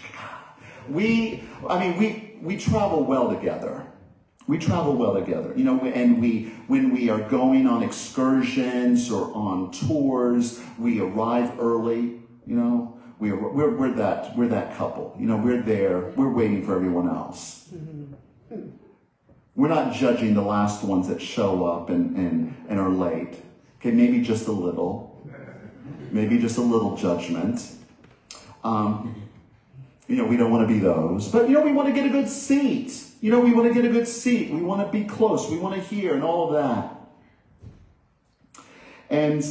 we, 0.88 1.44
I 1.68 1.78
mean, 1.78 1.98
we, 1.98 2.25
we 2.42 2.56
travel 2.56 3.04
well 3.04 3.28
together. 3.28 3.86
We 4.48 4.58
travel 4.58 4.94
well 4.94 5.14
together, 5.14 5.52
you 5.56 5.64
know, 5.64 5.80
and 5.80 6.20
we, 6.20 6.52
when 6.68 6.94
we 6.94 7.10
are 7.10 7.18
going 7.28 7.66
on 7.66 7.82
excursions 7.82 9.10
or 9.10 9.34
on 9.34 9.72
tours, 9.72 10.60
we 10.78 11.00
arrive 11.00 11.58
early, 11.58 12.20
you 12.46 12.54
know. 12.54 12.92
We 13.18 13.30
are, 13.30 13.36
we're, 13.36 13.74
we're 13.74 13.92
that, 13.94 14.36
we're 14.36 14.48
that 14.48 14.76
couple, 14.76 15.16
you 15.18 15.26
know, 15.26 15.36
we're 15.36 15.62
there, 15.62 16.12
we're 16.16 16.30
waiting 16.30 16.64
for 16.64 16.76
everyone 16.76 17.08
else. 17.08 17.68
We're 19.56 19.68
not 19.68 19.94
judging 19.94 20.34
the 20.34 20.42
last 20.42 20.84
ones 20.84 21.08
that 21.08 21.20
show 21.20 21.64
up 21.64 21.88
and, 21.88 22.14
and, 22.16 22.66
and 22.68 22.78
are 22.78 22.90
late. 22.90 23.42
Okay, 23.80 23.90
maybe 23.90 24.20
just 24.20 24.46
a 24.48 24.52
little. 24.52 25.12
Maybe 26.12 26.38
just 26.38 26.58
a 26.58 26.62
little 26.62 26.96
judgment. 26.96 27.68
Um, 28.62 29.25
you 30.08 30.16
know, 30.16 30.24
we 30.24 30.36
don't 30.36 30.50
want 30.50 30.66
to 30.66 30.72
be 30.72 30.78
those. 30.78 31.28
But, 31.28 31.48
you 31.48 31.54
know, 31.54 31.62
we 31.62 31.72
want 31.72 31.88
to 31.88 31.94
get 31.94 32.06
a 32.06 32.10
good 32.10 32.28
seat. 32.28 33.04
You 33.20 33.30
know, 33.30 33.40
we 33.40 33.52
want 33.52 33.68
to 33.68 33.74
get 33.74 33.84
a 33.84 33.92
good 33.92 34.06
seat. 34.06 34.52
We 34.52 34.62
want 34.62 34.86
to 34.86 34.92
be 34.92 35.04
close. 35.04 35.50
We 35.50 35.58
want 35.58 35.74
to 35.74 35.80
hear 35.80 36.14
and 36.14 36.22
all 36.22 36.48
of 36.48 36.54
that. 36.54 36.92
And 39.10 39.44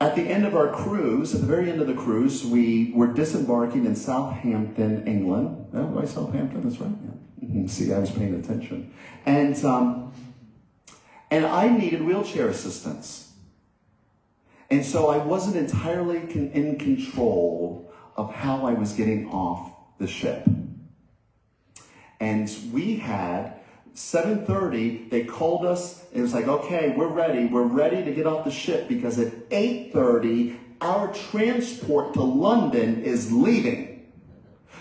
at 0.00 0.16
the 0.16 0.22
end 0.22 0.44
of 0.44 0.54
our 0.54 0.68
cruise, 0.68 1.34
at 1.34 1.40
the 1.40 1.46
very 1.46 1.70
end 1.70 1.80
of 1.80 1.86
the 1.86 1.94
cruise, 1.94 2.44
we 2.44 2.92
were 2.94 3.06
disembarking 3.06 3.86
in 3.86 3.94
Southampton, 3.94 5.06
England. 5.06 5.68
Oh, 5.72 5.84
right, 5.84 6.08
Southampton, 6.08 6.62
that's 6.62 6.80
right. 6.80 6.90
Yeah. 6.90 7.48
Mm-hmm. 7.48 7.66
See, 7.66 7.92
I 7.92 7.98
was 7.98 8.10
paying 8.10 8.34
attention. 8.34 8.92
And, 9.24 9.62
um, 9.64 10.12
and 11.30 11.46
I 11.46 11.68
needed 11.68 12.02
wheelchair 12.02 12.48
assistance. 12.48 13.32
And 14.70 14.84
so 14.84 15.08
I 15.08 15.18
wasn't 15.18 15.56
entirely 15.56 16.20
con- 16.20 16.50
in 16.52 16.78
control 16.78 17.85
of 18.16 18.34
how 18.34 18.66
I 18.66 18.72
was 18.72 18.92
getting 18.92 19.28
off 19.28 19.72
the 19.98 20.06
ship. 20.06 20.46
And 22.18 22.50
we 22.72 22.96
had 22.96 23.54
7:30 23.94 25.08
they 25.10 25.24
called 25.24 25.64
us 25.64 26.04
it 26.12 26.20
was 26.20 26.34
like 26.34 26.46
okay 26.46 26.92
we're 26.94 27.08
ready 27.08 27.46
we're 27.46 27.62
ready 27.62 28.04
to 28.04 28.12
get 28.12 28.26
off 28.26 28.44
the 28.44 28.50
ship 28.50 28.88
because 28.88 29.18
at 29.18 29.32
8:30 29.48 30.58
our 30.82 31.10
transport 31.14 32.12
to 32.12 32.22
London 32.22 33.02
is 33.02 33.32
leaving 33.32 33.95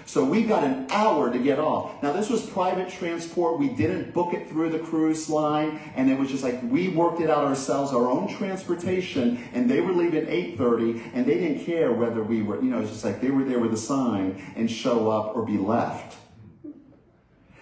so 0.06 0.24
we 0.24 0.44
got 0.44 0.64
an 0.64 0.88
hour 0.92 1.32
to 1.32 1.40
get 1.40 1.60
off. 1.60 2.02
Now 2.04 2.12
this 2.12 2.30
was 2.30 2.46
private 2.46 2.90
transport. 2.90 3.60
We 3.60 3.70
didn't 3.70 4.14
book 4.14 4.34
it 4.34 4.50
through 4.50 4.70
the 4.70 4.80
cruise 4.80 5.30
line 5.30 5.80
and 5.96 6.10
it 6.10 6.18
was 6.18 6.30
just 6.30 6.44
like 6.44 6.62
we 6.64 6.90
worked 6.90 7.22
it 7.22 7.30
out 7.30 7.46
ourselves 7.46 7.94
our 7.94 8.10
own 8.10 8.28
transportation 8.28 9.44
and 9.54 9.70
they 9.70 9.82
were 9.82 9.94
leaving 9.94 10.26
8:30 10.26 11.12
and 11.14 11.26
they 11.26 11.36
didn't 11.36 11.66
care 11.66 11.92
whether 11.92 12.22
we 12.22 12.42
were 12.42 12.62
you 12.62 12.70
know 12.70 12.80
it's 12.80 12.92
just 12.92 13.06
like 13.06 13.22
they 13.22 13.32
were 13.32 13.44
there 13.44 13.60
with 13.60 13.74
a 13.74 13.78
sign 13.78 14.42
and 14.56 14.70
show 14.70 15.10
up 15.10 15.36
or 15.36 15.44
be 15.44 15.58
left. 15.58 16.18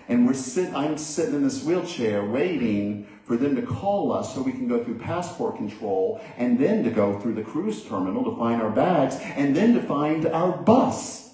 And 0.07 0.27
we're 0.27 0.33
sit, 0.33 0.73
I'm 0.73 0.97
sitting 0.97 1.35
in 1.35 1.43
this 1.43 1.63
wheelchair 1.63 2.25
waiting 2.25 3.07
for 3.23 3.37
them 3.37 3.55
to 3.55 3.61
call 3.61 4.11
us 4.11 4.35
so 4.35 4.41
we 4.41 4.51
can 4.51 4.67
go 4.67 4.83
through 4.83 4.99
passport 4.99 5.55
control 5.55 6.21
and 6.37 6.59
then 6.59 6.83
to 6.83 6.89
go 6.89 7.19
through 7.19 7.35
the 7.35 7.41
cruise 7.41 7.83
terminal 7.85 8.23
to 8.25 8.37
find 8.37 8.61
our 8.61 8.69
bags 8.69 9.15
and 9.21 9.55
then 9.55 9.73
to 9.73 9.81
find 9.81 10.25
our 10.27 10.51
bus. 10.51 11.32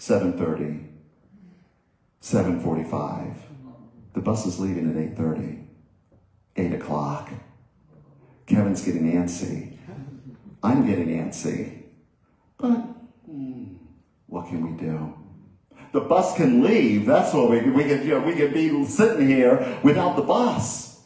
7.30, 0.00 0.86
7.45. 2.22 3.36
The 4.14 4.20
bus 4.20 4.46
is 4.46 4.58
leaving 4.58 4.88
at 4.88 4.96
8.30, 5.16 5.66
8 6.56 6.72
o'clock. 6.72 7.28
Kevin's 8.46 8.82
getting 8.82 9.12
antsy. 9.12 9.76
I'm 10.62 10.86
getting 10.86 11.08
antsy. 11.08 11.82
But 12.56 12.76
hmm, 13.26 13.74
what 14.26 14.48
can 14.48 14.66
we 14.66 14.80
do? 14.80 15.14
The 15.92 16.00
bus 16.00 16.34
can 16.34 16.62
leave. 16.62 17.04
That's 17.04 17.34
what 17.34 17.50
we, 17.50 17.60
we 17.70 17.84
can, 17.84 18.02
you 18.02 18.14
know, 18.14 18.20
we 18.20 18.34
can 18.34 18.54
be 18.54 18.84
sitting 18.86 19.28
here 19.28 19.78
without 19.82 20.16
the 20.16 20.22
bus. 20.22 21.02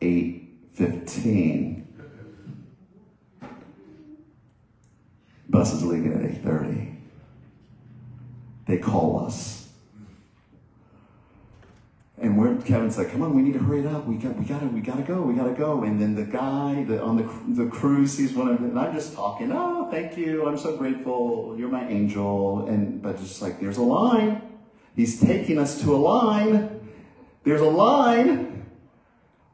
8.15 0.00 1.75
Bus 5.56 5.72
is 5.72 5.82
leaving 5.82 6.12
at 6.12 6.30
eight 6.30 6.42
thirty. 6.42 6.98
They 8.66 8.76
call 8.76 9.24
us. 9.24 9.70
And 12.18 12.36
we're, 12.36 12.56
Kevin's 12.56 12.98
like, 12.98 13.10
come 13.10 13.22
on, 13.22 13.34
we 13.34 13.40
need 13.40 13.54
to 13.54 13.60
hurry 13.60 13.80
it 13.80 13.86
up. 13.86 14.04
We 14.06 14.16
got, 14.16 14.36
we 14.36 14.44
gotta, 14.44 14.66
we 14.66 14.80
gotta 14.80 15.00
go, 15.00 15.22
we 15.22 15.32
gotta 15.32 15.54
go. 15.54 15.82
And 15.82 15.98
then 15.98 16.14
the 16.14 16.24
guy 16.24 16.84
the, 16.84 17.02
on 17.02 17.16
the, 17.16 17.62
the 17.62 17.70
cruise, 17.70 18.18
he's 18.18 18.34
one 18.34 18.48
of, 18.48 18.60
and 18.60 18.78
I'm 18.78 18.94
just 18.94 19.14
talking, 19.14 19.50
oh, 19.50 19.88
thank 19.90 20.18
you, 20.18 20.46
I'm 20.46 20.58
so 20.58 20.76
grateful, 20.76 21.54
you're 21.58 21.70
my 21.70 21.88
angel. 21.88 22.66
And, 22.66 23.00
but 23.00 23.18
just 23.18 23.40
like, 23.40 23.58
there's 23.58 23.78
a 23.78 23.82
line. 23.82 24.42
He's 24.94 25.18
taking 25.20 25.58
us 25.58 25.80
to 25.82 25.94
a 25.94 25.96
line. 25.96 26.86
There's 27.44 27.62
a 27.62 27.70
line. 27.70 28.66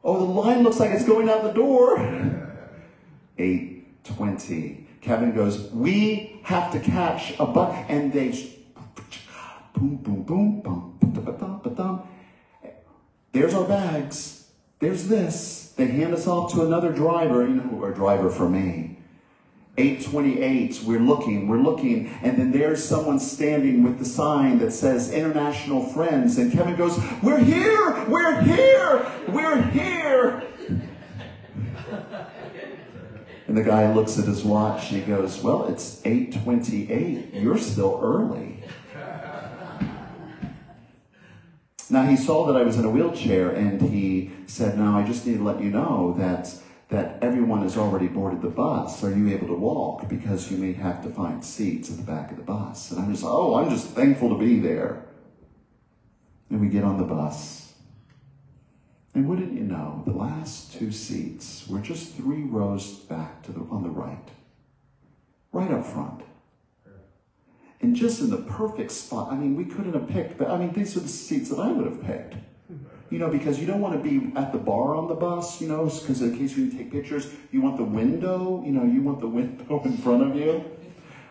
Oh, 0.03 0.19
the 0.19 0.25
line 0.25 0.63
looks 0.63 0.81
like 0.81 0.91
it's 0.91 1.05
going 1.05 1.29
out 1.29 1.43
the 1.43 1.53
door. 1.53 1.97
820. 3.37 4.82
Kevin 5.03 5.35
goes, 5.35 5.69
we 5.71 6.39
have 6.43 6.71
to 6.71 6.79
catch 6.79 7.37
a 7.37 7.45
buck. 7.45 7.75
And 7.89 8.13
they 8.13 8.31
boom, 9.75 9.97
boom, 9.97 10.23
boom, 10.23 10.97
boom, 10.99 12.07
There's 13.33 13.53
our 13.53 13.67
bags. 13.67 14.47
There's 14.79 15.07
this. 15.07 15.73
They 15.75 15.87
hand 15.87 16.13
us 16.13 16.25
off 16.25 16.53
to 16.53 16.65
another 16.65 16.91
driver, 16.91 17.41
you 17.47 17.55
know, 17.55 17.83
a 17.83 17.93
driver 17.93 18.29
for 18.29 18.47
me. 18.47 18.97
828, 19.75 20.81
we're 20.85 20.99
looking, 20.99 21.47
we're 21.47 21.57
looking, 21.57 22.07
and 22.21 22.37
then 22.37 22.51
there's 22.51 22.83
someone 22.83 23.19
standing 23.19 23.81
with 23.81 23.97
the 23.97 24.05
sign 24.05 24.59
that 24.59 24.71
says 24.71 25.11
International 25.11 25.83
Friends, 25.83 26.37
and 26.37 26.53
Kevin 26.53 26.75
goes, 26.75 26.99
We're 27.23 27.39
here, 27.39 28.05
we're 28.07 28.39
here, 28.41 29.11
we're 29.29 29.63
here. 29.63 30.43
And 33.47 33.57
the 33.57 33.63
guy 33.63 33.93
looks 33.93 34.17
at 34.17 34.25
his 34.25 34.43
watch 34.43 34.91
and 34.91 35.01
he 35.01 35.05
goes, 35.05 35.41
Well, 35.41 35.65
it's 35.67 36.01
828. 36.05 37.33
You're 37.33 37.57
still 37.57 37.99
early. 38.01 38.63
Now 41.89 42.05
he 42.05 42.15
saw 42.15 42.47
that 42.47 42.55
I 42.55 42.63
was 42.63 42.77
in 42.77 42.85
a 42.85 42.89
wheelchair 42.89 43.49
and 43.49 43.81
he 43.81 44.31
said, 44.47 44.77
Now 44.77 44.97
I 44.97 45.05
just 45.05 45.27
need 45.27 45.37
to 45.37 45.43
let 45.43 45.61
you 45.61 45.69
know 45.69 46.15
that 46.17 46.55
that 46.93 47.17
everyone 47.23 47.63
has 47.63 47.75
already 47.75 48.07
boarded 48.07 48.41
the 48.41 48.49
bus. 48.49 49.03
Are 49.03 49.09
you 49.09 49.29
able 49.33 49.47
to 49.47 49.55
walk? 49.55 50.07
Because 50.07 50.51
you 50.51 50.57
may 50.57 50.73
have 50.73 51.01
to 51.03 51.09
find 51.09 51.43
seats 51.43 51.89
at 51.89 51.97
the 51.97 52.03
back 52.03 52.29
of 52.29 52.37
the 52.37 52.43
bus. 52.43 52.91
And 52.91 52.99
I'm 52.99 53.11
just, 53.11 53.23
oh, 53.25 53.55
I'm 53.55 53.69
just 53.71 53.87
thankful 53.87 54.29
to 54.29 54.37
be 54.37 54.59
there. 54.59 55.03
And 56.51 56.61
we 56.61 56.67
get 56.67 56.83
on 56.83 56.99
the 56.99 57.03
bus. 57.03 57.62
And 59.15 59.27
wouldn't 59.27 59.53
you 59.53 59.63
know, 59.63 60.01
the 60.05 60.13
last 60.13 60.73
two 60.73 60.91
seats 60.91 61.67
were 61.67 61.79
just 61.79 62.15
three 62.15 62.43
rows 62.43 62.99
back 62.99 63.43
to 63.43 63.51
the 63.51 63.61
on 63.69 63.83
the 63.83 63.89
right. 63.89 64.29
Right 65.51 65.71
up 65.71 65.85
front 65.85 66.23
and 67.83 67.95
just 67.95 68.21
in 68.21 68.29
the 68.29 68.37
perfect 68.37 68.91
spot. 68.91 69.31
I 69.31 69.35
mean, 69.35 69.55
we 69.55 69.65
couldn't 69.65 69.93
have 69.93 70.07
picked, 70.07 70.37
but 70.37 70.49
I 70.49 70.57
mean, 70.57 70.71
these 70.71 70.95
are 70.95 71.01
the 71.01 71.09
seats 71.09 71.49
that 71.49 71.59
I 71.59 71.71
would 71.71 71.85
have 71.85 72.01
picked. 72.03 72.35
You 73.09 73.19
know, 73.19 73.29
because 73.29 73.59
you 73.59 73.67
don't 73.67 73.81
want 73.81 74.01
to 74.01 74.09
be 74.09 74.35
at 74.35 74.51
the 74.51 74.57
bar 74.57 74.95
on 74.95 75.07
the 75.07 75.13
bus, 75.13 75.61
you 75.61 75.67
know, 75.67 75.85
because 75.85 76.21
in 76.23 76.35
case 76.35 76.57
you 76.57 76.71
take 76.71 76.91
pictures, 76.91 77.27
you 77.51 77.61
want 77.61 77.77
the 77.77 77.83
window, 77.83 78.63
you 78.65 78.71
know, 78.71 78.83
you 78.83 79.03
want 79.03 79.19
the 79.19 79.27
window 79.27 79.81
in 79.85 79.97
front 79.97 80.23
of 80.23 80.35
you. 80.35 80.65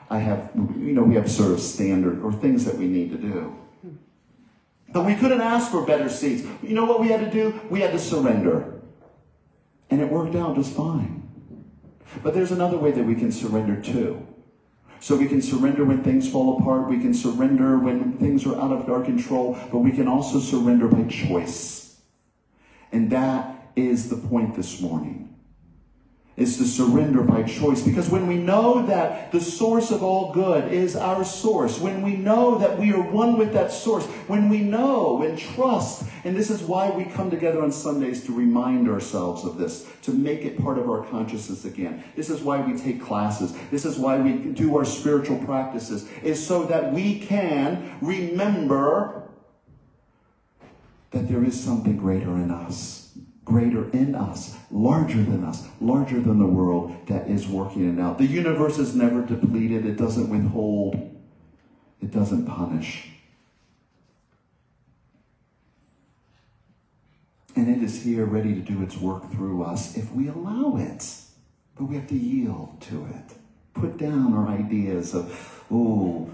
I 0.09 0.19
have, 0.19 0.53
you 0.55 0.93
know, 0.93 1.03
we 1.03 1.17
have 1.17 1.29
sort 1.29 1.51
of 1.51 1.59
standard 1.59 2.23
or 2.23 2.33
things 2.33 2.67
that 2.67 2.77
we 2.77 2.87
need 2.87 3.11
to 3.11 3.17
do. 3.17 3.57
But 4.93 5.07
we 5.07 5.15
couldn't 5.15 5.41
ask 5.41 5.71
for 5.71 5.85
better 5.85 6.09
seats. 6.09 6.47
You 6.63 6.75
know 6.75 6.85
what 6.85 7.01
we 7.01 7.09
had 7.09 7.21
to 7.21 7.31
do? 7.31 7.61
We 7.71 7.81
had 7.81 7.93
to 7.93 7.99
surrender. 7.99 8.81
And 9.91 10.01
it 10.01 10.11
worked 10.11 10.35
out 10.35 10.57
just 10.57 10.75
fine. 10.75 11.29
But 12.23 12.35
there's 12.35 12.53
another 12.53 12.77
way 12.77 12.91
that 12.93 13.05
we 13.05 13.15
can 13.15 13.33
surrender 13.33 13.81
too. 13.81 14.27
So 15.01 15.17
we 15.17 15.27
can 15.27 15.43
surrender 15.43 15.85
when 15.85 16.05
things 16.05 16.31
fall 16.31 16.59
apart. 16.59 16.89
We 16.89 17.01
can 17.01 17.15
surrender 17.15 17.79
when 17.79 18.19
things 18.19 18.47
are 18.47 18.55
out 18.61 18.71
of 18.71 18.89
our 18.89 19.03
control, 19.03 19.59
but 19.73 19.79
we 19.79 19.91
can 19.91 20.07
also 20.07 20.39
surrender 20.39 20.87
by 20.87 21.05
choice. 21.05 22.01
And 22.93 23.11
that 23.11 23.73
is 23.75 24.11
the 24.11 24.17
point 24.17 24.55
this 24.55 24.81
morning 24.81 25.32
is 26.43 26.59
to 26.59 26.65
surrender 26.65 27.23
by 27.23 27.43
choice. 27.45 27.81
Because 27.81 28.11
when 28.11 28.27
we 28.27 28.37
know 28.37 28.85
that 28.87 29.31
the 29.33 29.41
source 29.41 29.91
of 29.91 30.03
all 30.03 30.33
good 30.33 30.73
is 30.73 30.97
our 30.97 31.25
source, 31.25 31.79
when 31.79 32.03
we 32.03 32.17
know 32.17 32.59
that 32.59 32.79
we 32.79 32.93
are 32.93 33.01
one 33.01 33.39
with 33.39 33.53
that 33.53 33.73
source, 33.73 34.05
when 34.27 34.49
we 34.49 34.61
know 34.61 35.23
and 35.23 35.39
trust, 35.39 36.05
and 36.25 36.37
this 36.37 36.51
is 36.51 36.63
why 36.63 36.91
we 36.91 37.05
come 37.05 37.31
together 37.31 37.63
on 37.63 37.71
Sundays 37.73 38.25
to 38.27 38.33
remind 38.33 38.89
ourselves 38.89 39.45
of 39.45 39.57
this, 39.57 39.89
to 40.03 40.13
make 40.13 40.43
it 40.43 40.59
part 40.59 40.79
of 40.79 40.91
our 40.91 41.05
consciousness 41.07 41.65
again. 41.65 42.03
This 42.17 42.29
is 42.29 42.43
why 42.43 42.61
we 42.61 42.77
take 42.77 43.01
classes. 43.01 43.57
This 43.71 43.85
is 43.85 43.99
why 43.99 44.19
we 44.19 44.33
do 44.33 44.77
our 44.77 44.85
spiritual 44.85 45.39
practices, 45.45 46.09
is 46.23 46.45
so 46.45 46.65
that 46.65 46.93
we 46.93 47.21
can 47.21 47.99
remember 48.03 49.31
that 51.13 51.29
there 51.29 51.45
is 51.45 51.63
something 51.63 51.97
greater 51.97 52.35
in 52.37 52.51
us 52.51 53.02
greater 53.45 53.91
in 53.91 54.15
us, 54.15 54.57
larger 54.71 55.23
than 55.23 55.45
us, 55.45 55.67
larger 55.81 56.21
than 56.21 56.39
the 56.39 56.47
world 56.47 56.95
that 57.07 57.29
is 57.29 57.47
working 57.47 57.97
it 57.97 58.01
out. 58.01 58.19
The 58.19 58.27
universe 58.27 58.79
is 58.79 58.95
never 58.95 59.23
depleted, 59.23 59.85
it 59.85 59.97
doesn't 59.97 60.29
withhold, 60.29 60.95
it 62.01 62.11
doesn't 62.11 62.47
punish. 62.47 63.09
And 67.55 67.69
it 67.69 67.83
is 67.83 68.03
here 68.03 68.25
ready 68.25 68.55
to 68.55 68.61
do 68.61 68.83
its 68.83 68.97
work 68.97 69.31
through 69.31 69.63
us 69.63 69.97
if 69.97 70.11
we 70.13 70.29
allow 70.29 70.77
it. 70.77 71.07
But 71.77 71.85
we 71.85 71.97
have 71.97 72.09
to 72.09 72.17
yield 72.17 72.81
to 72.83 73.07
it. 73.07 73.37
Put 73.75 73.99
down 73.99 74.35
our 74.35 74.49
ideas 74.49 75.15
of, 75.15 75.65
oh, 75.71 76.31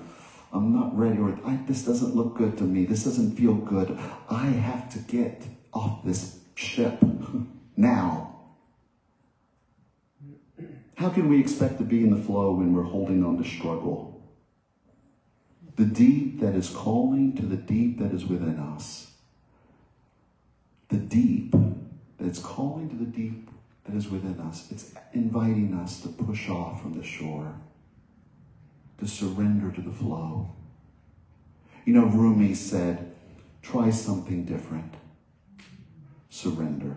I'm 0.53 0.73
not 0.73 0.97
ready, 0.97 1.19
or 1.19 1.33
this 1.67 1.85
doesn't 1.85 2.15
look 2.15 2.37
good 2.37 2.57
to 2.59 2.65
me, 2.65 2.85
this 2.85 3.05
doesn't 3.05 3.37
feel 3.37 3.55
good. 3.55 3.99
I 4.31 4.47
have 4.47 4.91
to 4.93 4.99
get 5.01 5.45
off 5.73 6.05
this 6.05 6.38
ship 6.59 6.99
now. 7.77 8.35
How 10.97 11.09
can 11.09 11.29
we 11.29 11.39
expect 11.39 11.79
to 11.79 11.85
be 11.85 12.03
in 12.03 12.11
the 12.11 12.21
flow 12.21 12.53
when 12.53 12.75
we're 12.75 12.83
holding 12.83 13.25
on 13.25 13.41
to 13.41 13.49
struggle? 13.49 14.21
The 15.77 15.85
deep 15.85 16.41
that 16.41 16.57
is 16.57 16.69
calling 16.71 17.37
to 17.37 17.47
the 17.47 17.57
deep 17.57 18.01
that 18.01 18.13
is 18.13 18.27
within 18.27 18.59
us. 18.59 19.13
The 20.89 20.97
deep 20.97 21.53
that 22.19 22.27
is 22.27 22.41
calling 22.41 22.89
to 22.91 22.97
the 22.97 23.05
deep 23.05 23.49
that 23.85 23.95
is 23.95 24.09
within 24.09 24.41
us. 24.41 24.67
It's 24.73 24.93
inviting 25.13 25.75
us 25.75 26.01
to 26.01 26.09
push 26.09 26.49
off 26.49 26.83
from 26.83 26.95
the 26.95 27.05
shore, 27.05 27.55
to 28.99 29.07
surrender 29.07 29.71
to 29.71 29.81
the 29.81 29.93
flow. 29.93 30.51
You 31.85 31.95
know, 31.95 32.07
Rumi 32.07 32.55
said, 32.55 33.15
try 33.63 33.91
something 33.91 34.45
different. 34.45 34.95
Surrender. 36.39 36.97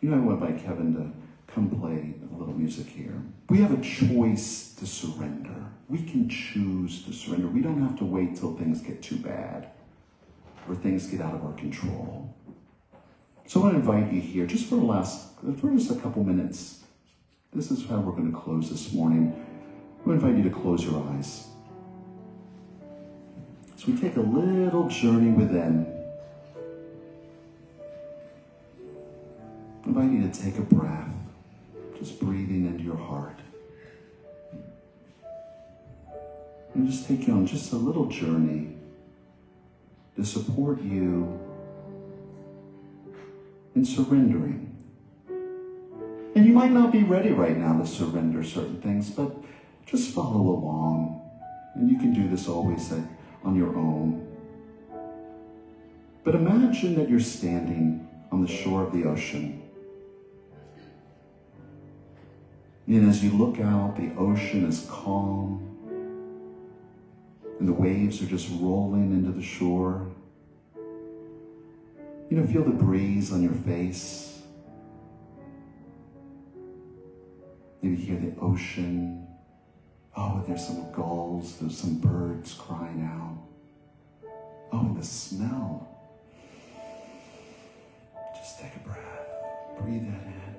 You 0.00 0.08
know, 0.08 0.16
I 0.16 0.20
went 0.20 0.40
by 0.40 0.52
Kevin 0.52 0.94
to 0.94 1.52
come 1.52 1.68
play 1.68 2.14
a 2.32 2.34
little 2.34 2.54
music 2.54 2.86
here. 2.86 3.20
We 3.50 3.58
have 3.58 3.78
a 3.78 3.82
choice 3.82 4.72
to 4.78 4.86
surrender. 4.86 5.66
We 5.90 6.02
can 6.02 6.30
choose 6.30 7.04
to 7.04 7.12
surrender. 7.12 7.46
We 7.46 7.60
don't 7.60 7.82
have 7.82 7.98
to 7.98 8.06
wait 8.06 8.36
till 8.36 8.56
things 8.56 8.80
get 8.80 9.02
too 9.02 9.16
bad 9.16 9.68
or 10.66 10.74
things 10.76 11.08
get 11.08 11.20
out 11.20 11.34
of 11.34 11.44
our 11.44 11.52
control. 11.52 12.34
So 13.46 13.60
I 13.60 13.64
want 13.64 13.74
to 13.74 13.80
invite 13.80 14.10
you 14.10 14.22
here, 14.22 14.46
just 14.46 14.64
for 14.64 14.76
the 14.76 14.86
last, 14.86 15.28
for 15.58 15.70
just 15.72 15.90
a 15.90 15.96
couple 15.96 16.24
minutes. 16.24 16.84
This 17.52 17.70
is 17.70 17.86
how 17.86 17.98
we're 17.98 18.12
going 18.12 18.32
to 18.32 18.38
close 18.38 18.70
this 18.70 18.94
morning. 18.94 19.34
I 20.02 20.08
want 20.08 20.18
to 20.18 20.26
invite 20.26 20.42
you 20.42 20.50
to 20.50 20.56
close 20.56 20.82
your 20.84 21.06
eyes. 21.10 21.48
So 23.76 23.92
we 23.92 24.00
take 24.00 24.16
a 24.16 24.20
little 24.20 24.88
journey 24.88 25.32
within. 25.32 25.99
Invite 29.90 30.12
you 30.12 30.30
to 30.30 30.42
take 30.42 30.56
a 30.56 30.62
breath, 30.62 31.12
just 31.98 32.20
breathing 32.20 32.64
into 32.64 32.84
your 32.84 32.96
heart. 32.96 33.40
And 36.74 36.88
just 36.88 37.08
take 37.08 37.26
you 37.26 37.34
on 37.34 37.44
just 37.44 37.72
a 37.72 37.76
little 37.76 38.06
journey 38.06 38.76
to 40.14 40.24
support 40.24 40.80
you 40.80 41.40
in 43.74 43.84
surrendering. 43.84 44.76
And 46.36 46.46
you 46.46 46.52
might 46.52 46.70
not 46.70 46.92
be 46.92 47.02
ready 47.02 47.32
right 47.32 47.56
now 47.56 47.80
to 47.80 47.84
surrender 47.84 48.44
certain 48.44 48.80
things, 48.80 49.10
but 49.10 49.34
just 49.86 50.14
follow 50.14 50.40
along. 50.40 51.28
And 51.74 51.90
you 51.90 51.98
can 51.98 52.14
do 52.14 52.28
this 52.28 52.46
always 52.46 52.92
on 53.42 53.56
your 53.56 53.76
own. 53.76 54.24
But 56.22 56.36
imagine 56.36 56.94
that 56.94 57.10
you're 57.10 57.18
standing 57.18 58.08
on 58.30 58.42
the 58.42 58.48
shore 58.48 58.84
of 58.84 58.92
the 58.92 59.02
ocean 59.02 59.59
And 62.90 63.08
as 63.08 63.22
you 63.22 63.30
look 63.30 63.60
out, 63.60 63.94
the 63.96 64.10
ocean 64.18 64.66
is 64.66 64.84
calm, 64.90 65.64
and 67.60 67.68
the 67.68 67.72
waves 67.72 68.20
are 68.20 68.26
just 68.26 68.48
rolling 68.60 69.12
into 69.12 69.30
the 69.30 69.42
shore. 69.42 70.08
You 72.28 72.36
know, 72.36 72.44
feel 72.48 72.64
the 72.64 72.70
breeze 72.70 73.32
on 73.32 73.44
your 73.44 73.52
face. 73.52 74.42
Maybe 77.80 77.94
hear 77.94 78.18
the 78.18 78.34
ocean. 78.40 79.24
Oh, 80.16 80.42
there's 80.48 80.66
some 80.66 80.90
gulls, 80.90 81.58
there's 81.60 81.78
some 81.78 82.00
birds 82.00 82.54
crying 82.54 83.08
out. 83.08 83.38
Oh, 84.72 84.80
and 84.80 84.96
the 85.00 85.06
smell. 85.06 85.86
Just 88.34 88.58
take 88.58 88.74
a 88.74 88.80
breath. 88.80 88.98
Breathe 89.78 90.02
that 90.10 90.26
in. 90.26 90.56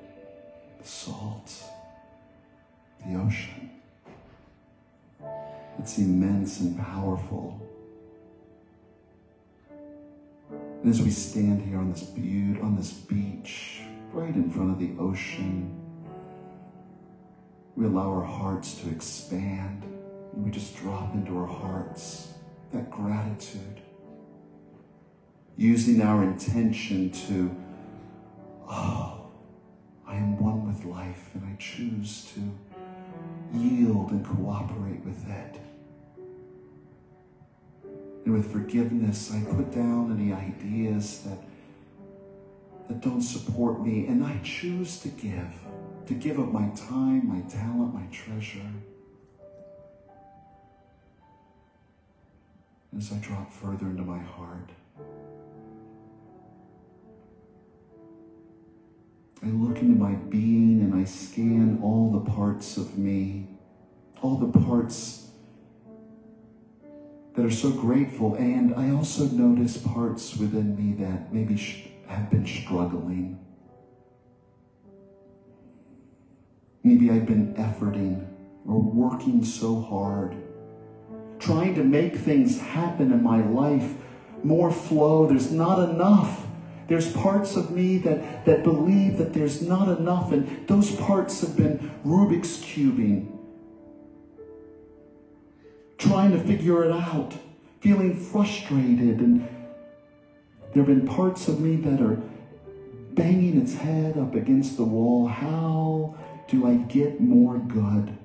The 0.79 0.87
salt 0.87 1.70
the 3.05 3.15
ocean. 3.15 3.69
It's 5.79 5.97
immense 5.97 6.59
and 6.59 6.77
powerful. 6.77 7.59
And 10.49 10.89
as 10.89 11.01
we 11.01 11.11
stand 11.11 11.61
here 11.61 11.77
on 11.77 11.91
this 11.91 12.03
on 12.61 12.75
this 12.75 12.91
beach, 12.91 13.81
right 14.11 14.33
in 14.33 14.49
front 14.49 14.71
of 14.71 14.79
the 14.79 14.91
ocean, 14.99 15.77
we 17.75 17.85
allow 17.85 18.09
our 18.09 18.23
hearts 18.23 18.75
to 18.81 18.89
expand. 18.89 19.83
And 20.33 20.45
we 20.45 20.51
just 20.51 20.77
drop 20.77 21.13
into 21.13 21.37
our 21.37 21.47
hearts 21.47 22.33
that 22.71 22.89
gratitude. 22.89 23.81
Using 25.57 26.01
our 26.01 26.23
intention 26.23 27.11
to, 27.27 27.55
oh, 28.69 29.29
I 30.07 30.15
am 30.15 30.39
one 30.39 30.67
with 30.67 30.85
life 30.85 31.29
and 31.33 31.45
I 31.45 31.55
choose 31.59 32.31
to 32.33 32.39
yield 33.53 34.11
and 34.11 34.25
cooperate 34.25 35.03
with 35.03 35.29
it. 35.29 35.59
And 38.25 38.33
with 38.33 38.51
forgiveness, 38.51 39.31
I 39.33 39.43
put 39.43 39.71
down 39.71 40.15
any 40.17 40.31
ideas 40.31 41.23
that, 41.23 41.39
that 42.87 43.01
don't 43.01 43.21
support 43.21 43.81
me, 43.81 44.07
and 44.07 44.23
I 44.23 44.39
choose 44.43 44.99
to 44.99 45.07
give, 45.07 45.53
to 46.07 46.13
give 46.13 46.39
up 46.39 46.51
my 46.51 46.69
time, 46.69 47.27
my 47.27 47.41
talent, 47.49 47.93
my 47.93 48.05
treasure. 48.11 48.71
As 52.95 53.11
I 53.11 53.15
drop 53.17 53.51
further 53.51 53.87
into 53.87 54.03
my 54.03 54.19
heart, 54.19 54.69
I 59.43 59.47
look 59.47 59.79
into 59.79 59.97
my 59.97 60.13
being 60.13 60.81
and 60.81 60.93
I 60.93 61.03
scan 61.03 61.79
all 61.81 62.11
the 62.11 62.31
parts 62.31 62.77
of 62.77 62.97
me, 62.97 63.47
all 64.21 64.35
the 64.37 64.59
parts 64.59 65.29
that 67.35 67.43
are 67.43 67.51
so 67.51 67.71
grateful. 67.71 68.35
And 68.35 68.75
I 68.75 68.91
also 68.91 69.25
notice 69.25 69.77
parts 69.77 70.37
within 70.37 70.75
me 70.75 71.03
that 71.03 71.33
maybe 71.33 71.55
have 72.07 72.29
been 72.29 72.45
struggling. 72.45 73.39
Maybe 76.83 77.09
I've 77.09 77.25
been 77.25 77.55
efforting 77.55 78.27
or 78.67 78.79
working 78.79 79.43
so 79.43 79.81
hard, 79.81 80.35
trying 81.39 81.73
to 81.75 81.83
make 81.83 82.15
things 82.15 82.59
happen 82.59 83.11
in 83.11 83.23
my 83.23 83.43
life, 83.43 83.95
more 84.43 84.71
flow. 84.71 85.25
There's 85.25 85.51
not 85.51 85.89
enough. 85.89 86.45
There's 86.87 87.11
parts 87.13 87.55
of 87.55 87.71
me 87.71 87.97
that, 87.99 88.45
that 88.45 88.63
believe 88.63 89.17
that 89.17 89.33
there's 89.33 89.61
not 89.61 89.87
enough, 89.97 90.31
and 90.31 90.67
those 90.67 90.95
parts 90.95 91.41
have 91.41 91.55
been 91.55 91.91
Rubik's 92.05 92.57
cubing, 92.57 93.27
trying 95.97 96.31
to 96.31 96.39
figure 96.39 96.83
it 96.83 96.91
out, 96.91 97.33
feeling 97.79 98.15
frustrated, 98.15 99.19
and 99.19 99.47
there 100.73 100.83
have 100.83 100.87
been 100.87 101.07
parts 101.07 101.47
of 101.47 101.59
me 101.59 101.75
that 101.77 102.01
are 102.01 102.21
banging 103.13 103.61
its 103.61 103.75
head 103.75 104.17
up 104.17 104.35
against 104.35 104.77
the 104.77 104.83
wall. 104.83 105.27
How 105.27 106.15
do 106.47 106.67
I 106.67 106.75
get 106.75 107.19
more 107.21 107.57
good? 107.57 108.17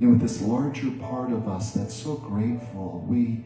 And 0.00 0.12
with 0.12 0.20
this 0.20 0.40
larger 0.42 0.90
part 0.92 1.32
of 1.32 1.48
us 1.48 1.72
that's 1.72 1.94
so 1.94 2.16
grateful, 2.16 3.04
we 3.08 3.44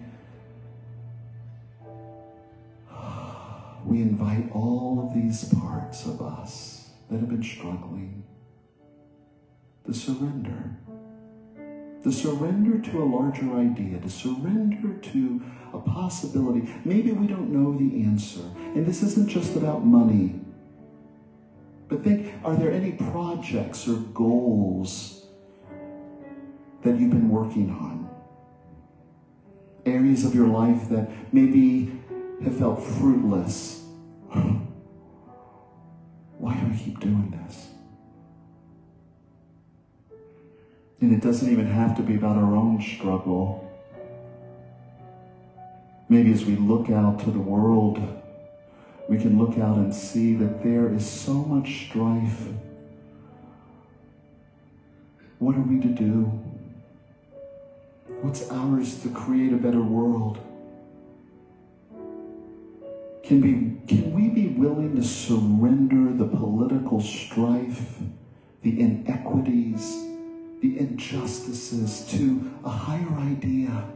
we 3.87 4.01
invite 4.01 4.51
all 4.53 5.07
of 5.07 5.14
these 5.14 5.53
parts 5.55 6.07
of 6.07 6.21
us 6.21 6.90
that 7.11 7.21
have 7.21 7.29
been 7.29 7.42
struggling 7.42 8.25
to 9.87 9.92
surrender. 9.92 10.77
To 12.05 12.11
surrender 12.11 12.81
to 12.90 13.03
a 13.03 13.05
larger 13.05 13.57
idea, 13.57 14.01
to 14.01 14.11
surrender 14.11 14.95
to 14.95 15.42
a 15.73 15.79
possibility. 15.79 16.73
Maybe 16.85 17.12
we 17.12 17.27
don't 17.27 17.51
know 17.51 17.77
the 17.77 18.05
answer. 18.05 18.42
And 18.75 18.87
this 18.87 19.03
isn't 19.03 19.29
just 19.29 19.57
about 19.57 19.85
money. 19.85 20.40
But 21.88 22.03
think 22.03 22.35
are 22.45 22.57
there 22.57 22.73
any 22.73 22.92
projects 22.92 23.87
or 23.87 23.97
goals 23.97 25.27
that 26.83 26.99
you've 26.99 27.11
been 27.11 27.29
working 27.29 27.71
on? 27.71 28.11
Areas 29.85 30.25
of 30.25 30.35
your 30.35 30.49
life 30.49 30.88
that 30.88 31.11
maybe 31.33 32.02
have 32.44 32.59
felt 32.59 32.83
fruitless. 32.83 33.83
Why 36.38 36.55
do 36.55 36.72
I 36.72 36.76
keep 36.76 36.98
doing 36.98 37.31
this? 37.46 37.68
And 41.00 41.12
it 41.12 41.20
doesn't 41.20 41.50
even 41.50 41.66
have 41.66 41.96
to 41.96 42.02
be 42.02 42.16
about 42.16 42.37
our 42.37 42.55
own 42.55 42.81
struggle. 42.81 43.70
Maybe 46.09 46.33
as 46.33 46.44
we 46.44 46.57
look 46.57 46.90
out 46.90 47.20
to 47.20 47.31
the 47.31 47.38
world, 47.38 48.00
we 49.09 49.18
can 49.18 49.38
look 49.38 49.59
out 49.59 49.78
and 49.78 49.94
see 49.94 50.35
that 50.37 50.62
there 50.62 50.92
is 50.92 51.09
so 51.09 51.33
much 51.33 51.87
strife. 51.87 52.48
What 55.38 55.57
are 55.57 55.62
we 55.62 55.81
to 55.81 55.88
do? 55.88 56.40
What's 58.20 58.48
ours 58.50 59.00
to 59.02 59.09
create 59.11 59.52
a 59.52 59.57
better 59.57 59.83
world? 59.83 60.38
Can, 63.33 63.40
be, 63.40 63.87
can 63.87 64.12
we 64.12 64.29
be 64.29 64.49
willing 64.49 64.95
to 64.95 65.03
surrender 65.03 66.12
the 66.12 66.27
political 66.27 67.01
strife, 67.01 67.97
the 68.61 68.79
inequities, 68.79 70.05
the 70.61 70.79
injustices 70.79 72.07
to 72.11 72.53
a 72.62 72.68
higher 72.68 73.18
idea? 73.21 73.88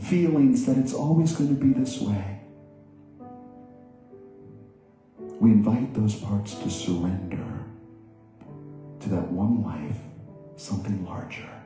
Feelings 0.00 0.66
that 0.66 0.76
it's 0.76 0.92
always 0.92 1.32
going 1.34 1.48
to 1.48 1.54
be 1.54 1.72
this 1.72 1.98
way. 2.02 2.40
We 5.40 5.52
invite 5.52 5.94
those 5.94 6.16
parts 6.16 6.56
to 6.56 6.68
surrender 6.68 7.64
to 9.00 9.08
that 9.08 9.32
one 9.32 9.62
life, 9.62 9.96
something 10.56 11.06
larger. 11.06 11.61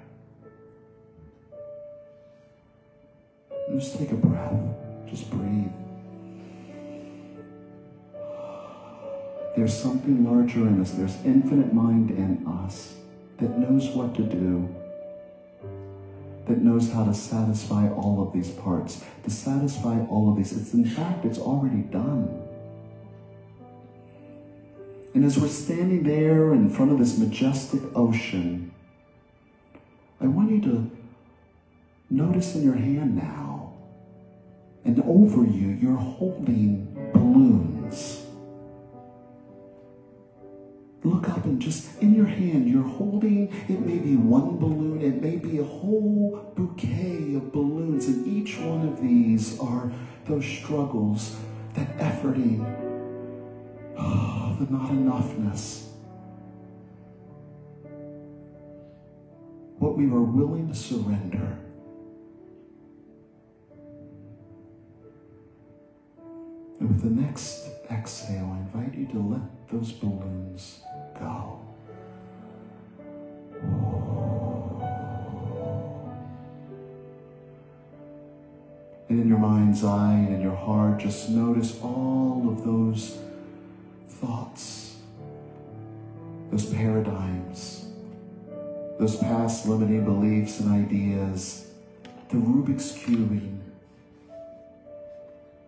Just 3.73 3.99
take 3.99 4.13
a 4.13 4.15
breath. 4.15 4.61
Just 5.09 5.31
breathe. 5.31 5.71
There's 9.57 9.77
something 9.77 10.25
larger 10.25 10.67
in 10.69 10.81
us. 10.81 10.91
There's 10.93 11.17
infinite 11.25 11.73
mind 11.73 12.11
in 12.11 12.47
us 12.47 12.95
that 13.39 13.59
knows 13.59 13.89
what 13.89 14.15
to 14.15 14.23
do, 14.23 14.75
that 16.47 16.59
knows 16.59 16.93
how 16.93 17.05
to 17.05 17.15
satisfy 17.15 17.89
all 17.89 18.23
of 18.23 18.33
these 18.33 18.51
parts, 18.51 19.03
to 19.25 19.31
satisfy 19.31 19.99
all 20.07 20.31
of 20.31 20.37
these. 20.37 20.53
It's 20.57 20.75
in 20.75 20.85
fact, 20.85 21.25
it's 21.25 21.39
already 21.39 21.83
done. 21.83 22.43
And 25.15 25.25
as 25.25 25.39
we're 25.39 25.49
standing 25.49 26.03
there 26.03 26.53
in 26.53 26.69
front 26.69 26.93
of 26.93 26.99
this 26.99 27.17
majestic 27.17 27.81
ocean, 27.95 28.73
I 30.21 30.27
want 30.27 30.51
you 30.51 30.61
to 30.61 30.91
notice 32.11 32.55
in 32.55 32.63
your 32.63 32.75
hand 32.75 33.17
now, 33.17 33.46
and 34.87 35.01
over 35.03 35.45
you, 35.45 35.77
you're 35.81 35.97
holding 35.97 36.87
balloons. 37.13 38.23
Look 41.03 41.29
up 41.29 41.45
and 41.45 41.61
just 41.61 42.01
in 42.01 42.15
your 42.15 42.27
hand, 42.27 42.69
you're 42.69 42.83
holding, 42.83 43.53
it 43.69 43.81
may 43.81 43.99
be 43.99 44.17
one 44.17 44.59
balloon, 44.59 45.03
it 45.03 45.21
may 45.21 45.37
be 45.37 45.59
a 45.59 45.65
whole 45.65 46.53
bouquet 46.55 47.35
of 47.35 47.53
balloons, 47.53 48.07
and 48.07 48.27
each 48.27 48.59
one 48.59 48.89
of 48.89 49.01
these 49.03 49.59
are 49.59 49.93
those 50.27 50.45
struggles, 50.45 51.37
that 51.75 51.97
efforting, 51.99 52.65
oh, 53.97 54.01
ah, 54.01 54.57
the 54.59 54.73
not 54.73 54.91
enoughness. 54.91 55.83
What 59.79 59.97
we 59.97 60.07
are 60.07 60.23
willing 60.23 60.69
to 60.69 60.75
surrender. 60.75 61.66
And 66.79 66.89
with 66.89 67.03
the 67.03 67.23
next 67.23 67.69
exhale, 67.91 68.55
I 68.55 68.59
invite 68.59 68.95
you 68.95 69.07
to 69.07 69.19
let 69.19 69.69
those 69.71 69.93
balloons 69.93 70.81
go. 71.19 71.61
And 79.09 79.21
in 79.21 79.29
your 79.29 79.39
mind's 79.39 79.85
eye 79.85 80.15
and 80.15 80.35
in 80.35 80.41
your 80.41 80.57
heart, 80.57 80.99
just 80.99 81.31
notice 81.31 81.81
all 81.81 82.49
of 82.49 82.65
those 82.65 83.19
thoughts, 84.09 84.97
those 86.51 86.67
paradigms, 86.67 87.87
those 88.99 89.17
past 89.17 89.67
limiting 89.67 90.05
beliefs 90.05 90.61
and 90.61 90.73
ideas, 90.73 91.71
the 92.31 92.37
Rubik's 92.37 92.93
cubing, 92.93 93.61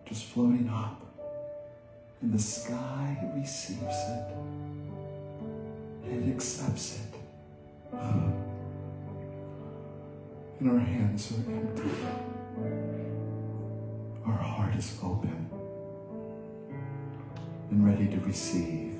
just 0.09 0.25
floating 0.25 0.67
up. 0.69 1.05
And 2.21 2.33
the 2.33 2.39
sky 2.39 3.31
receives 3.35 3.79
it. 3.79 4.33
And 6.03 6.23
it 6.27 6.31
accepts 6.35 6.99
it. 6.99 7.15
And 10.59 10.69
our 10.69 10.79
hands 10.79 11.31
are 11.31 11.51
empty. 11.51 11.89
Our 14.25 14.33
heart 14.33 14.75
is 14.75 14.97
open 15.01 15.49
and 17.69 17.85
ready 17.85 18.07
to 18.07 18.19
receive 18.21 18.95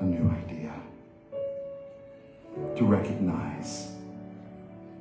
a 0.00 0.04
new 0.04 0.30
idea. 0.30 0.72
To 2.76 2.84
recognize 2.84 3.93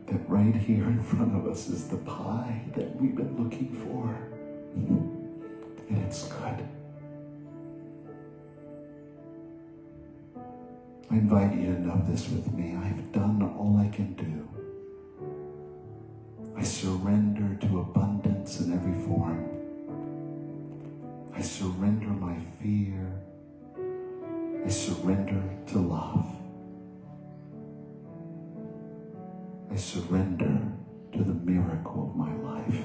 that 0.08 0.30
right 0.30 0.56
here 0.56 0.86
in 0.86 1.02
front 1.02 1.36
of 1.36 1.48
us 1.48 1.70
is 1.70 1.88
the 1.88 1.98
pie 1.98 2.62
that 2.76 2.96
we've 3.00 3.16
been 3.16 3.42
looking 3.42 3.72
for. 3.86 4.16
And 4.76 6.04
it's 6.06 6.28
good. 6.28 6.68
I 11.12 11.16
invite 11.16 11.56
you 11.56 11.66
to 11.74 11.80
know 11.80 12.02
this 12.08 12.28
with 12.30 12.52
me. 12.54 12.76
I've 12.76 13.12
done 13.12 13.42
all 13.58 13.78
I 13.78 13.88
can 13.89 14.13
do. 14.13 14.50
I 16.58 16.63
surrender 16.63 17.56
to 17.68 17.80
abundance 17.80 18.60
in 18.60 18.74
every 18.74 18.94
form. 19.06 19.50
I 21.36 21.42
surrender 21.42 22.08
my 22.08 22.38
fear. 22.62 23.12
I 24.66 24.70
surrender 24.70 25.44
to 25.68 25.80
love. 25.80 26.43
I 29.74 29.76
surrender 29.76 30.62
to 31.14 31.24
the 31.24 31.34
miracle 31.34 32.12
of 32.12 32.16
my 32.16 32.32
life. 32.36 32.78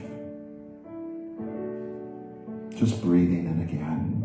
Just 2.74 3.02
breathing 3.02 3.44
in 3.44 3.60
again. 3.60 4.24